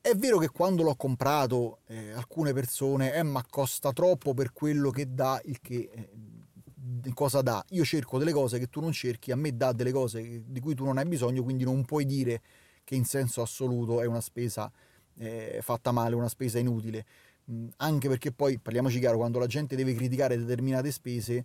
è 0.00 0.14
vero 0.14 0.38
che 0.38 0.48
quando 0.48 0.82
l'ho 0.82 0.94
comprato 0.94 1.80
eh, 1.86 2.12
alcune 2.12 2.52
persone, 2.52 3.14
eh 3.14 3.22
ma 3.22 3.44
costa 3.48 3.92
troppo 3.92 4.34
per 4.34 4.52
quello 4.52 4.90
che 4.90 5.12
dà, 5.12 5.40
il 5.44 5.60
che 5.60 5.90
eh, 5.92 7.12
cosa 7.14 7.42
dà. 7.42 7.64
Io 7.70 7.84
cerco 7.84 8.18
delle 8.18 8.32
cose 8.32 8.58
che 8.58 8.68
tu 8.68 8.80
non 8.80 8.92
cerchi, 8.92 9.30
a 9.32 9.36
me 9.36 9.56
dà 9.56 9.72
delle 9.72 9.92
cose 9.92 10.42
di 10.46 10.60
cui 10.60 10.74
tu 10.74 10.84
non 10.84 10.98
hai 10.98 11.06
bisogno, 11.06 11.42
quindi 11.42 11.64
non 11.64 11.84
puoi 11.84 12.06
dire 12.06 12.40
che 12.84 12.94
in 12.94 13.04
senso 13.04 13.42
assoluto 13.42 14.00
è 14.00 14.06
una 14.06 14.20
spesa 14.20 14.70
eh, 15.18 15.58
fatta 15.62 15.92
male, 15.92 16.14
una 16.14 16.28
spesa 16.28 16.58
inutile. 16.58 17.04
Mm, 17.50 17.68
anche 17.76 18.08
perché 18.08 18.32
poi, 18.32 18.58
parliamoci 18.58 18.98
chiaro, 18.98 19.18
quando 19.18 19.38
la 19.38 19.46
gente 19.46 19.76
deve 19.76 19.94
criticare 19.94 20.36
determinate 20.38 20.90
spese, 20.90 21.44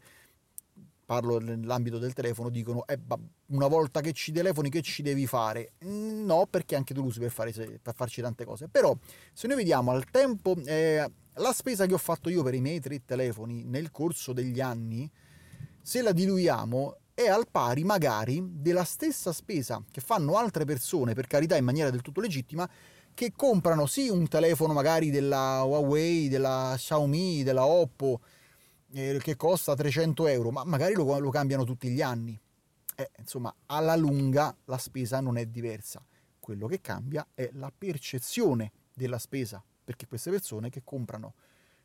parlo 1.05 1.39
nell'ambito 1.39 1.99
del 1.99 2.13
telefono, 2.13 2.49
dicono 2.49 2.85
eh, 2.87 2.99
una 3.47 3.67
volta 3.67 4.01
che 4.01 4.11
ci 4.11 4.31
telefoni 4.31 4.69
che 4.69 4.81
ci 4.81 5.01
devi 5.01 5.27
fare? 5.27 5.73
Mm, 5.85 6.25
no, 6.25 6.47
perché 6.49 6.75
anche 6.75 6.93
tu 6.93 7.01
lo 7.01 7.07
usi 7.07 7.19
per, 7.19 7.31
fare, 7.31 7.51
per 7.81 7.93
farci 7.93 8.21
tante 8.21 8.43
cose. 8.43 8.67
Però 8.67 8.97
se 9.31 9.47
noi 9.47 9.57
vediamo 9.57 9.91
al 9.91 10.05
tempo 10.09 10.55
eh, 10.65 11.09
la 11.33 11.53
spesa 11.53 11.85
che 11.85 11.93
ho 11.93 11.99
fatto 11.99 12.29
io 12.29 12.43
per 12.43 12.55
i 12.55 12.61
miei 12.61 12.79
tre 12.79 13.03
telefoni 13.05 13.63
nel 13.63 13.91
corso 13.91 14.33
degli 14.33 14.59
anni, 14.59 15.09
se 15.81 16.01
la 16.01 16.11
diluiamo 16.11 16.97
è 17.13 17.27
al 17.27 17.47
pari 17.49 17.83
magari 17.83 18.43
della 18.43 18.83
stessa 18.83 19.31
spesa 19.31 19.81
che 19.89 20.01
fanno 20.01 20.37
altre 20.37 20.65
persone, 20.65 21.13
per 21.13 21.27
carità 21.27 21.55
in 21.55 21.63
maniera 21.63 21.89
del 21.89 22.01
tutto 22.01 22.19
legittima, 22.19 22.69
che 23.13 23.31
comprano 23.33 23.85
sì 23.85 24.09
un 24.09 24.27
telefono 24.27 24.73
magari 24.73 25.09
della 25.09 25.63
Huawei, 25.63 26.27
della 26.27 26.73
Xiaomi, 26.75 27.43
della 27.43 27.65
Oppo, 27.65 28.19
eh, 28.95 29.19
che 29.21 29.35
costa 29.35 29.75
300 29.75 30.27
euro, 30.27 30.51
ma 30.51 30.63
magari 30.63 30.93
lo, 30.93 31.19
lo 31.19 31.29
cambiano 31.29 31.65
tutti 31.65 31.89
gli 31.89 32.01
anni. 32.01 32.39
Eh, 32.95 33.11
insomma, 33.17 33.53
alla 33.65 33.95
lunga 33.95 34.55
la 34.65 34.77
spesa 34.77 35.19
non 35.19 35.37
è 35.37 35.45
diversa. 35.45 36.03
Quello 36.39 36.67
che 36.67 36.79
cambia 36.79 37.27
è 37.33 37.49
la 37.53 37.71
percezione 37.75 38.71
della 38.93 39.19
spesa, 39.19 39.61
perché 39.83 40.07
queste 40.07 40.31
persone 40.31 40.69
che 40.69 40.81
comprano 40.83 41.33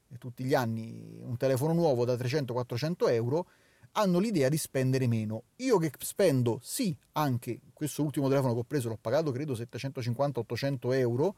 eh, 0.08 0.18
tutti 0.18 0.44
gli 0.44 0.54
anni 0.54 1.18
un 1.22 1.36
telefono 1.36 1.72
nuovo 1.72 2.04
da 2.04 2.14
300-400 2.14 3.10
euro 3.10 3.46
hanno 3.92 4.20
l'idea 4.20 4.48
di 4.48 4.56
spendere 4.56 5.08
meno. 5.08 5.44
Io 5.56 5.78
che 5.78 5.90
spendo, 5.98 6.60
sì, 6.62 6.96
anche 7.12 7.60
questo 7.72 8.04
ultimo 8.04 8.28
telefono 8.28 8.52
che 8.52 8.60
ho 8.60 8.64
preso 8.64 8.88
l'ho 8.88 8.98
pagato 9.00 9.32
credo 9.32 9.54
750-800 9.54 10.94
euro, 10.94 11.34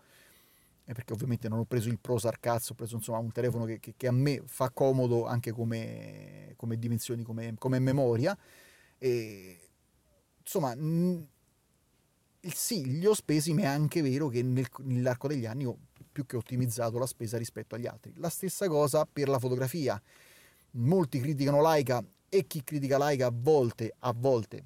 perché 0.93 1.13
ovviamente 1.13 1.49
non 1.49 1.59
ho 1.61 1.65
preso 1.65 1.89
il 1.89 1.99
Pro 1.99 2.19
Sarcazzo, 2.19 2.73
ho 2.73 2.75
preso 2.75 2.97
insomma 2.97 3.19
un 3.19 3.33
telefono 3.33 3.65
che, 3.65 3.81
che, 3.81 3.95
che 3.97 4.07
a 4.07 4.13
me 4.13 4.43
fa 4.45 4.71
comodo 4.71 5.27
anche 5.27 5.53
come, 5.53 6.55
come 6.57 6.79
dimensioni, 6.79 7.23
come, 7.23 7.55
come, 7.59 7.79
memoria. 7.79 8.37
E, 8.99 9.59
insomma, 10.41 10.75
mh, 10.75 11.27
sì, 12.41 12.99
li 12.99 13.07
ho 13.07 13.15
spesi, 13.15 13.53
ma 13.53 13.63
è 13.63 13.67
anche 13.67 14.03
vero 14.03 14.29
che 14.29 14.43
nel, 14.43 14.69
nell'arco 14.79 15.29
degli 15.29 15.47
anni 15.47 15.67
ho 15.67 15.77
più 16.11 16.27
che 16.27 16.37
ottimizzato 16.37 16.99
la 16.99 17.07
spesa 17.07 17.39
rispetto 17.39 17.75
agli 17.75 17.87
altri. 17.87 18.13
La 18.17 18.29
stessa 18.29 18.69
cosa 18.69 19.07
per 19.11 19.29
la 19.29 19.39
fotografia. 19.39 20.01
Molti 20.73 21.21
criticano 21.21 21.63
Leica 21.63 22.03
e 22.29 22.47
chi 22.47 22.63
critica 22.65 22.99
Leica 22.99 23.27
a 23.27 23.33
volte, 23.35 23.95
a 23.99 24.15
volte 24.17 24.65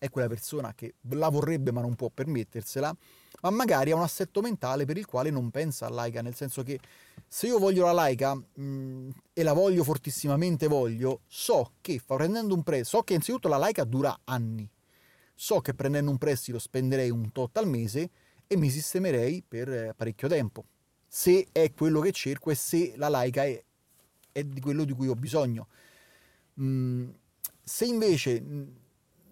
è 0.00 0.08
quella 0.08 0.28
persona 0.28 0.72
che 0.74 0.94
la 1.10 1.28
vorrebbe 1.28 1.72
ma 1.72 1.82
non 1.82 1.94
può 1.94 2.08
permettersela, 2.08 2.96
ma 3.42 3.50
magari 3.50 3.90
ha 3.90 3.96
un 3.96 4.02
assetto 4.02 4.40
mentale 4.40 4.84
per 4.84 4.96
il 4.96 5.06
quale 5.06 5.30
non 5.30 5.50
pensa 5.50 5.86
a 5.86 5.90
Leica, 5.90 6.22
nel 6.22 6.34
senso 6.34 6.62
che 6.62 6.78
se 7.26 7.46
io 7.46 7.58
voglio 7.58 7.84
la 7.84 8.04
Leica 8.04 8.34
mh, 8.34 8.62
mm, 8.62 9.10
e 9.32 9.42
la 9.42 9.52
voglio 9.52 9.84
fortissimamente 9.84 10.66
voglio, 10.66 11.20
so 11.26 11.72
che 11.80 12.00
prendendo 12.04 12.54
un 12.54 12.62
prestito, 12.62 12.96
so 12.98 13.02
che 13.02 13.12
innanzitutto 13.12 13.48
la 13.48 13.58
Leica 13.58 13.84
dura 13.84 14.20
anni, 14.24 14.68
so 15.34 15.60
che 15.60 15.74
prendendo 15.74 16.10
un 16.10 16.18
prestito 16.18 16.58
spenderei 16.58 17.10
un 17.10 17.32
tot 17.32 17.56
al 17.56 17.68
mese 17.68 18.10
e 18.46 18.56
mi 18.56 18.68
sistemerei 18.68 19.42
per 19.46 19.72
eh, 19.72 19.94
parecchio 19.96 20.28
tempo, 20.28 20.64
se 21.06 21.48
è 21.52 21.72
quello 21.72 22.00
che 22.00 22.12
cerco 22.12 22.50
e 22.50 22.54
se 22.54 22.94
la 22.96 23.08
Leica 23.08 23.44
è, 23.44 23.62
è 24.32 24.44
di 24.44 24.60
quello 24.60 24.84
di 24.84 24.92
cui 24.92 25.08
ho 25.08 25.14
bisogno. 25.14 25.68
Mm, 26.60 27.08
se 27.62 27.84
invece 27.84 28.40
mm, 28.40 28.62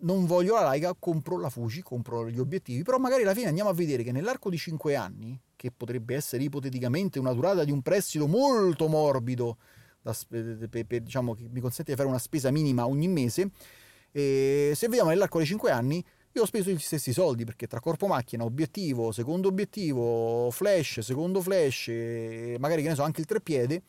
non 0.00 0.26
voglio 0.26 0.54
la 0.54 0.70
Leica, 0.70 0.94
compro 0.98 1.38
la 1.38 1.50
Fuji, 1.50 1.82
compro 1.82 2.28
gli 2.28 2.38
obiettivi, 2.38 2.82
però 2.82 2.98
magari 2.98 3.22
alla 3.22 3.34
fine 3.34 3.48
andiamo 3.48 3.70
a 3.70 3.74
vedere 3.74 4.02
che 4.02 4.12
nell'arco 4.12 4.50
di 4.50 4.56
5 4.56 4.94
anni, 4.94 5.40
che 5.56 5.70
potrebbe 5.70 6.14
essere 6.14 6.42
ipoteticamente 6.42 7.18
una 7.18 7.32
durata 7.32 7.64
di 7.64 7.72
un 7.72 7.82
prestito 7.82 8.26
molto 8.26 8.88
morbido, 8.88 9.56
da, 10.00 10.16
per, 10.28 10.68
per, 10.68 11.00
diciamo, 11.02 11.34
che 11.34 11.48
mi 11.50 11.60
consente 11.60 11.92
di 11.92 11.96
fare 11.96 12.08
una 12.08 12.18
spesa 12.18 12.50
minima 12.50 12.86
ogni 12.86 13.08
mese, 13.08 13.50
e 14.10 14.72
se 14.74 14.86
vediamo 14.88 15.10
nell'arco 15.10 15.38
di 15.38 15.46
5 15.46 15.70
anni, 15.70 16.04
io 16.32 16.42
ho 16.42 16.46
speso 16.46 16.70
gli 16.70 16.78
stessi 16.78 17.12
soldi 17.12 17.44
perché 17.44 17.66
tra 17.66 17.80
corpo 17.80 18.06
macchina, 18.06 18.44
obiettivo, 18.44 19.12
secondo 19.12 19.48
obiettivo, 19.48 20.50
flash, 20.50 21.00
secondo 21.00 21.40
flash, 21.40 21.88
magari 22.58 22.82
che 22.82 22.88
ne 22.88 22.94
so, 22.94 23.02
anche 23.02 23.20
il 23.20 23.26
treppiede, 23.26 23.82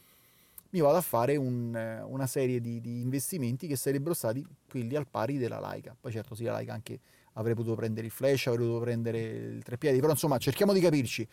mi 0.71 0.81
vado 0.81 0.97
a 0.97 1.01
fare 1.01 1.35
un, 1.35 2.03
una 2.07 2.27
serie 2.27 2.59
di, 2.59 2.79
di, 2.79 3.01
investimenti 3.01 3.67
che 3.67 3.75
sarebbero 3.75 4.13
stati 4.13 4.45
quelli 4.69 4.95
al 4.95 5.07
pari 5.07 5.37
della 5.37 5.59
Leica. 5.59 5.95
Poi 5.99 6.11
certo 6.11 6.35
sì, 6.35 6.43
la 6.43 6.57
Leica 6.57 6.73
anche 6.73 6.99
avrei 7.33 7.55
potuto 7.55 7.75
prendere 7.75 8.05
il 8.05 8.11
flash, 8.11 8.47
avrei 8.47 8.65
potuto 8.65 8.81
prendere 8.81 9.19
il 9.19 9.63
treppiedi, 9.63 9.99
però 9.99 10.11
insomma 10.11 10.37
cerchiamo 10.37 10.73
di 10.73 10.79
capirci. 10.79 11.27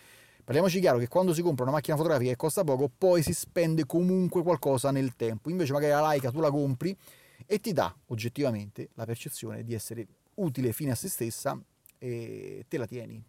Parliamoci 0.44 0.78
chiaro 0.78 0.98
che 0.98 1.08
quando 1.08 1.34
si 1.34 1.42
compra 1.42 1.64
una 1.64 1.72
macchina 1.72 1.96
fotografica 1.96 2.30
che 2.30 2.36
costa 2.36 2.62
poco, 2.62 2.88
poi 2.96 3.22
si 3.22 3.34
spende 3.34 3.84
comunque 3.84 4.42
qualcosa 4.42 4.90
nel 4.90 5.16
tempo. 5.16 5.50
Invece 5.50 5.72
magari 5.72 5.92
la 5.92 6.08
Leica 6.08 6.30
tu 6.30 6.40
la 6.40 6.50
compri 6.50 6.96
e 7.44 7.60
ti 7.60 7.72
dà 7.72 7.94
oggettivamente 8.06 8.88
la 8.94 9.04
percezione 9.04 9.64
di 9.64 9.74
essere 9.74 10.06
utile 10.34 10.72
fine 10.72 10.92
a 10.92 10.94
se 10.94 11.08
stessa 11.08 11.60
e 11.98 12.64
te 12.68 12.78
la 12.78 12.86
tieni 12.86 13.22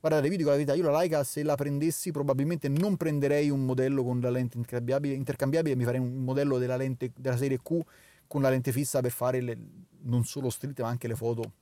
Guardate, 0.00 0.28
vi 0.28 0.36
dico 0.36 0.50
la 0.50 0.56
verità, 0.56 0.74
io 0.74 0.88
la 0.88 0.98
Leica 0.98 1.24
se 1.24 1.42
la 1.42 1.54
prendessi 1.56 2.10
probabilmente 2.10 2.68
non 2.68 2.96
prenderei 2.96 3.50
un 3.50 3.64
modello 3.64 4.04
con 4.04 4.20
la 4.20 4.30
lente 4.30 4.56
intercambiabile, 4.56 5.14
intercambiabile 5.14 5.74
mi 5.74 5.84
farei 5.84 6.00
un 6.00 6.22
modello 6.22 6.58
della, 6.58 6.76
lente, 6.76 7.10
della 7.16 7.36
serie 7.36 7.58
Q 7.60 7.80
con 8.26 8.42
la 8.42 8.50
lente 8.50 8.72
fissa 8.72 9.00
per 9.00 9.10
fare 9.10 9.40
le, 9.40 9.58
non 10.02 10.24
solo 10.24 10.50
street 10.50 10.80
ma 10.80 10.88
anche 10.88 11.08
le 11.08 11.16
foto 11.16 11.52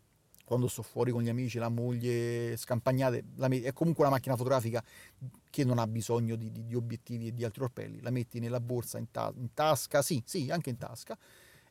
quando 0.44 0.68
sto 0.68 0.82
fuori 0.82 1.10
con 1.10 1.22
gli 1.22 1.28
amici, 1.30 1.58
la 1.58 1.70
moglie, 1.70 2.54
scampagnate, 2.56 3.24
la, 3.36 3.48
è 3.48 3.72
comunque 3.72 4.04
una 4.04 4.12
macchina 4.12 4.36
fotografica 4.36 4.84
che 5.48 5.64
non 5.64 5.78
ha 5.78 5.86
bisogno 5.86 6.36
di, 6.36 6.52
di, 6.52 6.66
di 6.66 6.74
obiettivi 6.74 7.28
e 7.28 7.34
di 7.34 7.44
altri 7.44 7.62
orpelli, 7.62 8.02
la 8.02 8.10
metti 8.10 8.40
nella 8.40 8.60
borsa, 8.60 8.98
in, 8.98 9.10
ta- 9.10 9.32
in 9.36 9.54
tasca, 9.54 10.02
sì, 10.02 10.22
sì, 10.26 10.50
anche 10.50 10.68
in 10.68 10.76
tasca, 10.76 11.16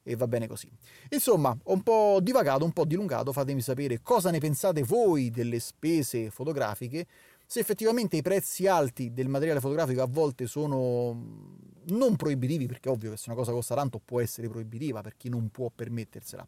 e 0.03 0.15
va 0.15 0.27
bene 0.27 0.47
così. 0.47 0.69
Insomma, 1.09 1.57
ho 1.63 1.73
un 1.73 1.81
po' 1.81 2.19
divagato, 2.21 2.65
un 2.65 2.73
po' 2.73 2.85
dilungato, 2.85 3.31
fatemi 3.31 3.61
sapere 3.61 4.01
cosa 4.01 4.29
ne 4.29 4.39
pensate 4.39 4.83
voi 4.83 5.29
delle 5.29 5.59
spese 5.59 6.29
fotografiche, 6.29 7.07
se 7.45 7.59
effettivamente 7.59 8.17
i 8.17 8.21
prezzi 8.21 8.67
alti 8.67 9.13
del 9.13 9.27
materiale 9.27 9.59
fotografico 9.59 10.01
a 10.01 10.07
volte 10.07 10.47
sono 10.47 11.13
mm, 11.13 11.55
non 11.87 12.15
proibitivi, 12.15 12.67
perché 12.67 12.89
ovvio 12.89 13.11
che 13.11 13.17
se 13.17 13.25
una 13.27 13.37
cosa 13.37 13.51
costa 13.51 13.75
tanto 13.75 13.99
può 14.03 14.19
essere 14.19 14.49
proibitiva 14.49 15.01
per 15.01 15.15
chi 15.15 15.29
non 15.29 15.49
può 15.49 15.71
permettersela. 15.73 16.45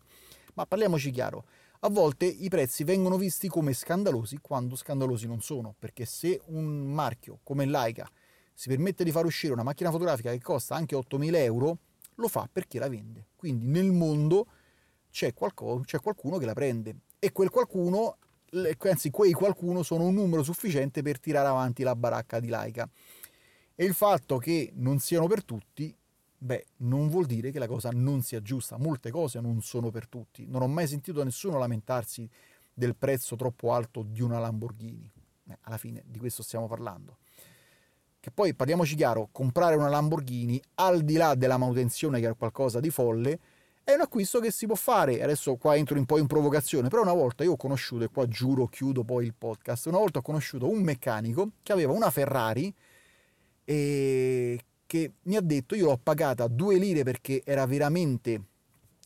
Ma 0.55 0.65
parliamoci 0.65 1.11
chiaro, 1.11 1.45
a 1.81 1.89
volte 1.89 2.25
i 2.25 2.49
prezzi 2.49 2.83
vengono 2.83 3.17
visti 3.17 3.47
come 3.47 3.73
scandalosi 3.73 4.39
quando 4.41 4.75
scandalosi 4.75 5.27
non 5.27 5.41
sono, 5.41 5.75
perché 5.77 6.05
se 6.05 6.41
un 6.45 6.91
marchio 6.91 7.39
come 7.43 7.65
Leica 7.65 8.09
si 8.53 8.69
permette 8.69 9.03
di 9.03 9.11
far 9.11 9.25
uscire 9.25 9.53
una 9.53 9.63
macchina 9.63 9.91
fotografica 9.91 10.31
che 10.31 10.41
costa 10.41 10.75
anche 10.75 10.95
8.000 10.95 11.35
euro, 11.35 11.77
lo 12.15 12.27
fa 12.27 12.47
perché 12.51 12.79
la 12.79 12.89
vende. 12.89 13.27
Quindi 13.35 13.65
nel 13.65 13.91
mondo 13.91 14.47
c'è, 15.09 15.33
qualcosa, 15.33 15.83
c'è 15.83 15.99
qualcuno 15.99 16.37
che 16.37 16.45
la 16.45 16.53
prende 16.53 16.95
e 17.19 17.31
quel 17.31 17.49
qualcuno, 17.49 18.17
anzi 18.79 19.09
quei 19.09 19.31
qualcuno 19.31 19.83
sono 19.83 20.05
un 20.05 20.13
numero 20.13 20.43
sufficiente 20.43 21.01
per 21.01 21.19
tirare 21.19 21.47
avanti 21.47 21.83
la 21.83 21.95
baracca 21.95 22.39
di 22.39 22.47
Laika. 22.47 22.89
E 23.75 23.83
il 23.83 23.93
fatto 23.93 24.37
che 24.37 24.71
non 24.75 24.99
siano 24.99 25.27
per 25.27 25.43
tutti, 25.43 25.93
beh, 26.37 26.65
non 26.77 27.09
vuol 27.09 27.25
dire 27.25 27.51
che 27.51 27.59
la 27.59 27.67
cosa 27.67 27.89
non 27.91 28.21
sia 28.21 28.41
giusta. 28.41 28.77
Molte 28.77 29.11
cose 29.11 29.41
non 29.41 29.61
sono 29.61 29.89
per 29.89 30.07
tutti. 30.07 30.45
Non 30.47 30.61
ho 30.61 30.67
mai 30.67 30.87
sentito 30.87 31.23
nessuno 31.23 31.57
lamentarsi 31.57 32.29
del 32.73 32.95
prezzo 32.95 33.35
troppo 33.35 33.73
alto 33.73 34.03
di 34.03 34.21
una 34.21 34.39
Lamborghini. 34.39 35.11
Eh, 35.47 35.57
alla 35.61 35.77
fine 35.77 36.03
di 36.05 36.19
questo 36.19 36.41
stiamo 36.41 36.67
parlando 36.67 37.17
che 38.25 38.31
poi 38.31 38.55
parliamoci 38.55 38.95
chiaro, 38.95 39.29
comprare 39.31 39.75
una 39.75 39.87
Lamborghini 39.87 40.59
al 40.75 41.03
di 41.03 41.13
là 41.13 41.35
della 41.35 41.57
manutenzione 41.57 42.19
che 42.19 42.27
è 42.27 42.35
qualcosa 42.35 42.79
di 42.79 42.89
folle, 42.89 43.39
è 43.83 43.93
un 43.93 44.01
acquisto 44.01 44.39
che 44.39 44.49
si 44.49 44.65
può 44.65 44.73
fare. 44.73 45.21
Adesso 45.21 45.57
qua 45.57 45.75
entro 45.75 45.95
un 45.95 46.05
po' 46.05 46.17
in 46.17 46.25
provocazione, 46.25 46.89
però 46.89 47.03
una 47.03 47.13
volta 47.13 47.43
io 47.43 47.51
ho 47.51 47.55
conosciuto, 47.55 48.03
e 48.03 48.07
qua 48.07 48.27
giuro 48.27 48.65
chiudo 48.65 49.03
poi 49.03 49.27
il 49.27 49.35
podcast, 49.37 49.85
una 49.85 49.99
volta 49.99 50.17
ho 50.17 50.21
conosciuto 50.23 50.67
un 50.67 50.81
meccanico 50.81 51.51
che 51.61 51.71
aveva 51.71 51.93
una 51.93 52.09
Ferrari 52.09 52.73
e 53.63 54.59
che 54.87 55.11
mi 55.21 55.35
ha 55.35 55.41
detto 55.41 55.75
io 55.75 55.85
l'ho 55.85 55.99
pagata 56.01 56.47
due 56.47 56.79
lire 56.79 57.03
perché 57.03 57.43
era 57.45 57.67
veramente 57.67 58.41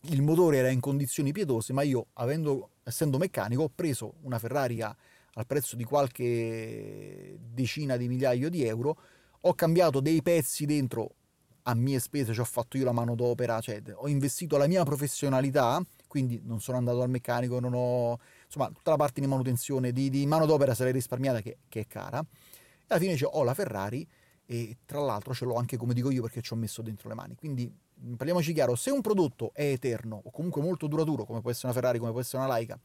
il 0.04 0.22
motore 0.22 0.60
era 0.60 0.70
in 0.70 0.80
condizioni 0.80 1.34
pietose, 1.34 1.74
ma 1.74 1.82
io 1.82 2.06
avendo, 2.14 2.70
essendo 2.86 3.18
meccanico 3.18 3.64
ho 3.64 3.72
preso 3.76 4.14
una 4.22 4.40
Ferrari 4.40 4.82
a 4.82 4.96
al 5.40 5.46
prezzo 5.46 5.78
di 5.78 5.86
qualche 5.86 7.38
decina 7.40 7.96
di 7.96 8.10
migliaia 8.10 8.50
di 8.50 8.66
euro, 8.66 8.98
ho 9.40 9.54
cambiato 9.54 10.02
dei 10.02 10.22
pezzi 10.22 10.66
dentro 10.66 11.16
a 11.64 11.74
mie 11.76 12.00
spese, 12.00 12.34
ci 12.34 12.42
ho 12.42 12.46
fatto 12.46 12.78
io 12.78 12.84
la 12.84 12.92
manodopera, 12.92 13.62
cioè 13.62 13.82
ho 13.94 14.10
investito 14.10 14.58
la 14.58 14.68
mia 14.68 14.84
professionalità, 14.84 15.82
quindi 16.08 16.42
non 16.44 16.60
sono 16.60 16.78
andato 16.78 17.02
al 17.02 17.10
meccanico, 17.10 17.60
non 17.62 17.74
ho, 17.74 18.20
insomma, 18.44 18.68
tutta 18.68 18.92
la 18.92 18.98
parte 18.98 19.22
di 19.22 19.28
manutenzione, 19.28 19.94
di, 19.94 20.10
di 20.10 20.26
manodopera 20.26 20.74
sarei 20.74 20.92
risparmiata 20.92 21.40
che, 21.40 21.60
che, 21.70 21.82
è 21.82 21.88
cara. 21.88 22.20
E 22.20 22.86
alla 22.88 23.00
fine 23.00 23.18
ho 23.24 23.44
la 23.44 23.54
Ferrari 23.54 24.06
e 24.46 24.78
tra 24.84 25.00
l'altro 25.00 25.34
ce 25.34 25.46
l'ho 25.46 25.56
anche 25.56 25.78
come 25.78 25.94
dico 25.94 26.10
io 26.12 26.24
perché 26.24 26.42
ci 26.42 26.52
ho 26.52 26.58
messo 26.58 26.82
dentro 26.82 27.08
le 27.08 27.16
mani. 27.16 27.36
Quindi 27.36 27.72
parliamoci 28.18 28.52
chiaro, 28.52 28.76
se 28.76 28.92
un 28.92 29.00
prodotto 29.00 29.52
è 29.54 29.72
eterno 29.72 30.22
o 30.22 30.32
comunque 30.32 30.62
molto 30.62 30.88
duraturo, 30.88 31.24
come 31.24 31.40
può 31.40 31.50
essere 31.50 31.68
una 31.68 31.76
Ferrari, 31.76 32.00
come 32.00 32.12
può 32.12 32.20
essere 32.20 32.44
una 32.44 32.54
Leica, 32.54 32.78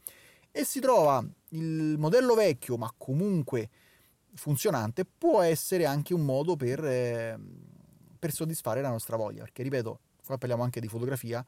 e 0.57 0.63
si 0.63 0.79
trova 0.79 1.21
il 1.49 1.95
modello 1.97 2.33
vecchio 2.33 2.77
ma 2.77 2.89
comunque 2.97 3.69
funzionante 4.35 5.03
può 5.03 5.41
essere 5.41 5.85
anche 5.85 6.13
un 6.13 6.23
modo 6.23 6.55
per, 6.55 6.81
eh, 6.85 7.37
per 8.17 8.31
soddisfare 8.31 8.79
la 8.79 8.89
nostra 8.89 9.17
voglia. 9.17 9.43
Perché 9.43 9.63
ripeto 9.63 9.99
qua 10.25 10.37
parliamo 10.37 10.63
anche 10.63 10.79
di 10.79 10.87
fotografia 10.87 11.45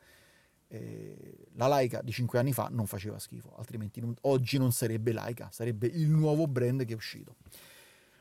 eh, 0.68 1.48
la 1.54 1.70
Leica 1.70 2.02
di 2.02 2.12
5 2.12 2.38
anni 2.38 2.52
fa 2.52 2.68
non 2.70 2.86
faceva 2.86 3.18
schifo 3.18 3.56
altrimenti 3.56 4.02
non, 4.02 4.14
oggi 4.22 4.58
non 4.58 4.74
sarebbe 4.74 5.14
Leica 5.14 5.48
sarebbe 5.50 5.88
il 5.88 6.10
nuovo 6.10 6.46
brand 6.46 6.84
che 6.84 6.92
è 6.92 6.96
uscito 6.96 7.38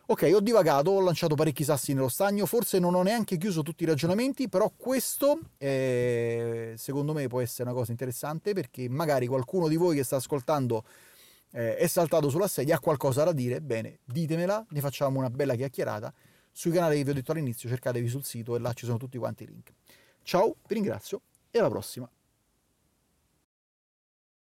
Ok, 0.08 0.30
ho 0.32 0.38
divagato, 0.38 0.92
ho 0.92 1.00
lanciato 1.00 1.34
parecchi 1.34 1.64
sassi 1.64 1.92
nello 1.92 2.08
stagno, 2.08 2.46
forse 2.46 2.78
non 2.78 2.94
ho 2.94 3.02
neanche 3.02 3.36
chiuso 3.36 3.62
tutti 3.62 3.82
i 3.82 3.86
ragionamenti, 3.86 4.48
però 4.48 4.72
questo 4.76 5.40
eh, 5.58 6.74
secondo 6.76 7.12
me 7.12 7.26
può 7.26 7.40
essere 7.40 7.64
una 7.68 7.76
cosa 7.76 7.90
interessante 7.90 8.52
perché 8.52 8.88
magari 8.88 9.26
qualcuno 9.26 9.66
di 9.66 9.74
voi 9.74 9.96
che 9.96 10.04
sta 10.04 10.14
ascoltando 10.14 10.84
eh, 11.50 11.74
è 11.74 11.88
saltato 11.88 12.28
sulla 12.28 12.46
sedia, 12.46 12.76
ha 12.76 12.78
qualcosa 12.78 13.24
da 13.24 13.32
dire, 13.32 13.60
bene, 13.60 13.98
ditemela, 14.04 14.64
ne 14.68 14.80
facciamo 14.80 15.18
una 15.18 15.28
bella 15.28 15.56
chiacchierata. 15.56 16.14
Sui 16.52 16.70
canali 16.70 16.98
che 16.98 17.02
vi 17.02 17.10
ho 17.10 17.14
detto 17.14 17.32
all'inizio 17.32 17.68
cercatevi 17.68 18.06
sul 18.06 18.22
sito 18.22 18.54
e 18.54 18.60
là 18.60 18.72
ci 18.74 18.84
sono 18.84 18.98
tutti 18.98 19.18
quanti 19.18 19.42
i 19.42 19.46
link. 19.48 19.72
Ciao, 20.22 20.54
vi 20.68 20.74
ringrazio 20.74 21.20
e 21.50 21.58
alla 21.58 21.68
prossima. 21.68 22.08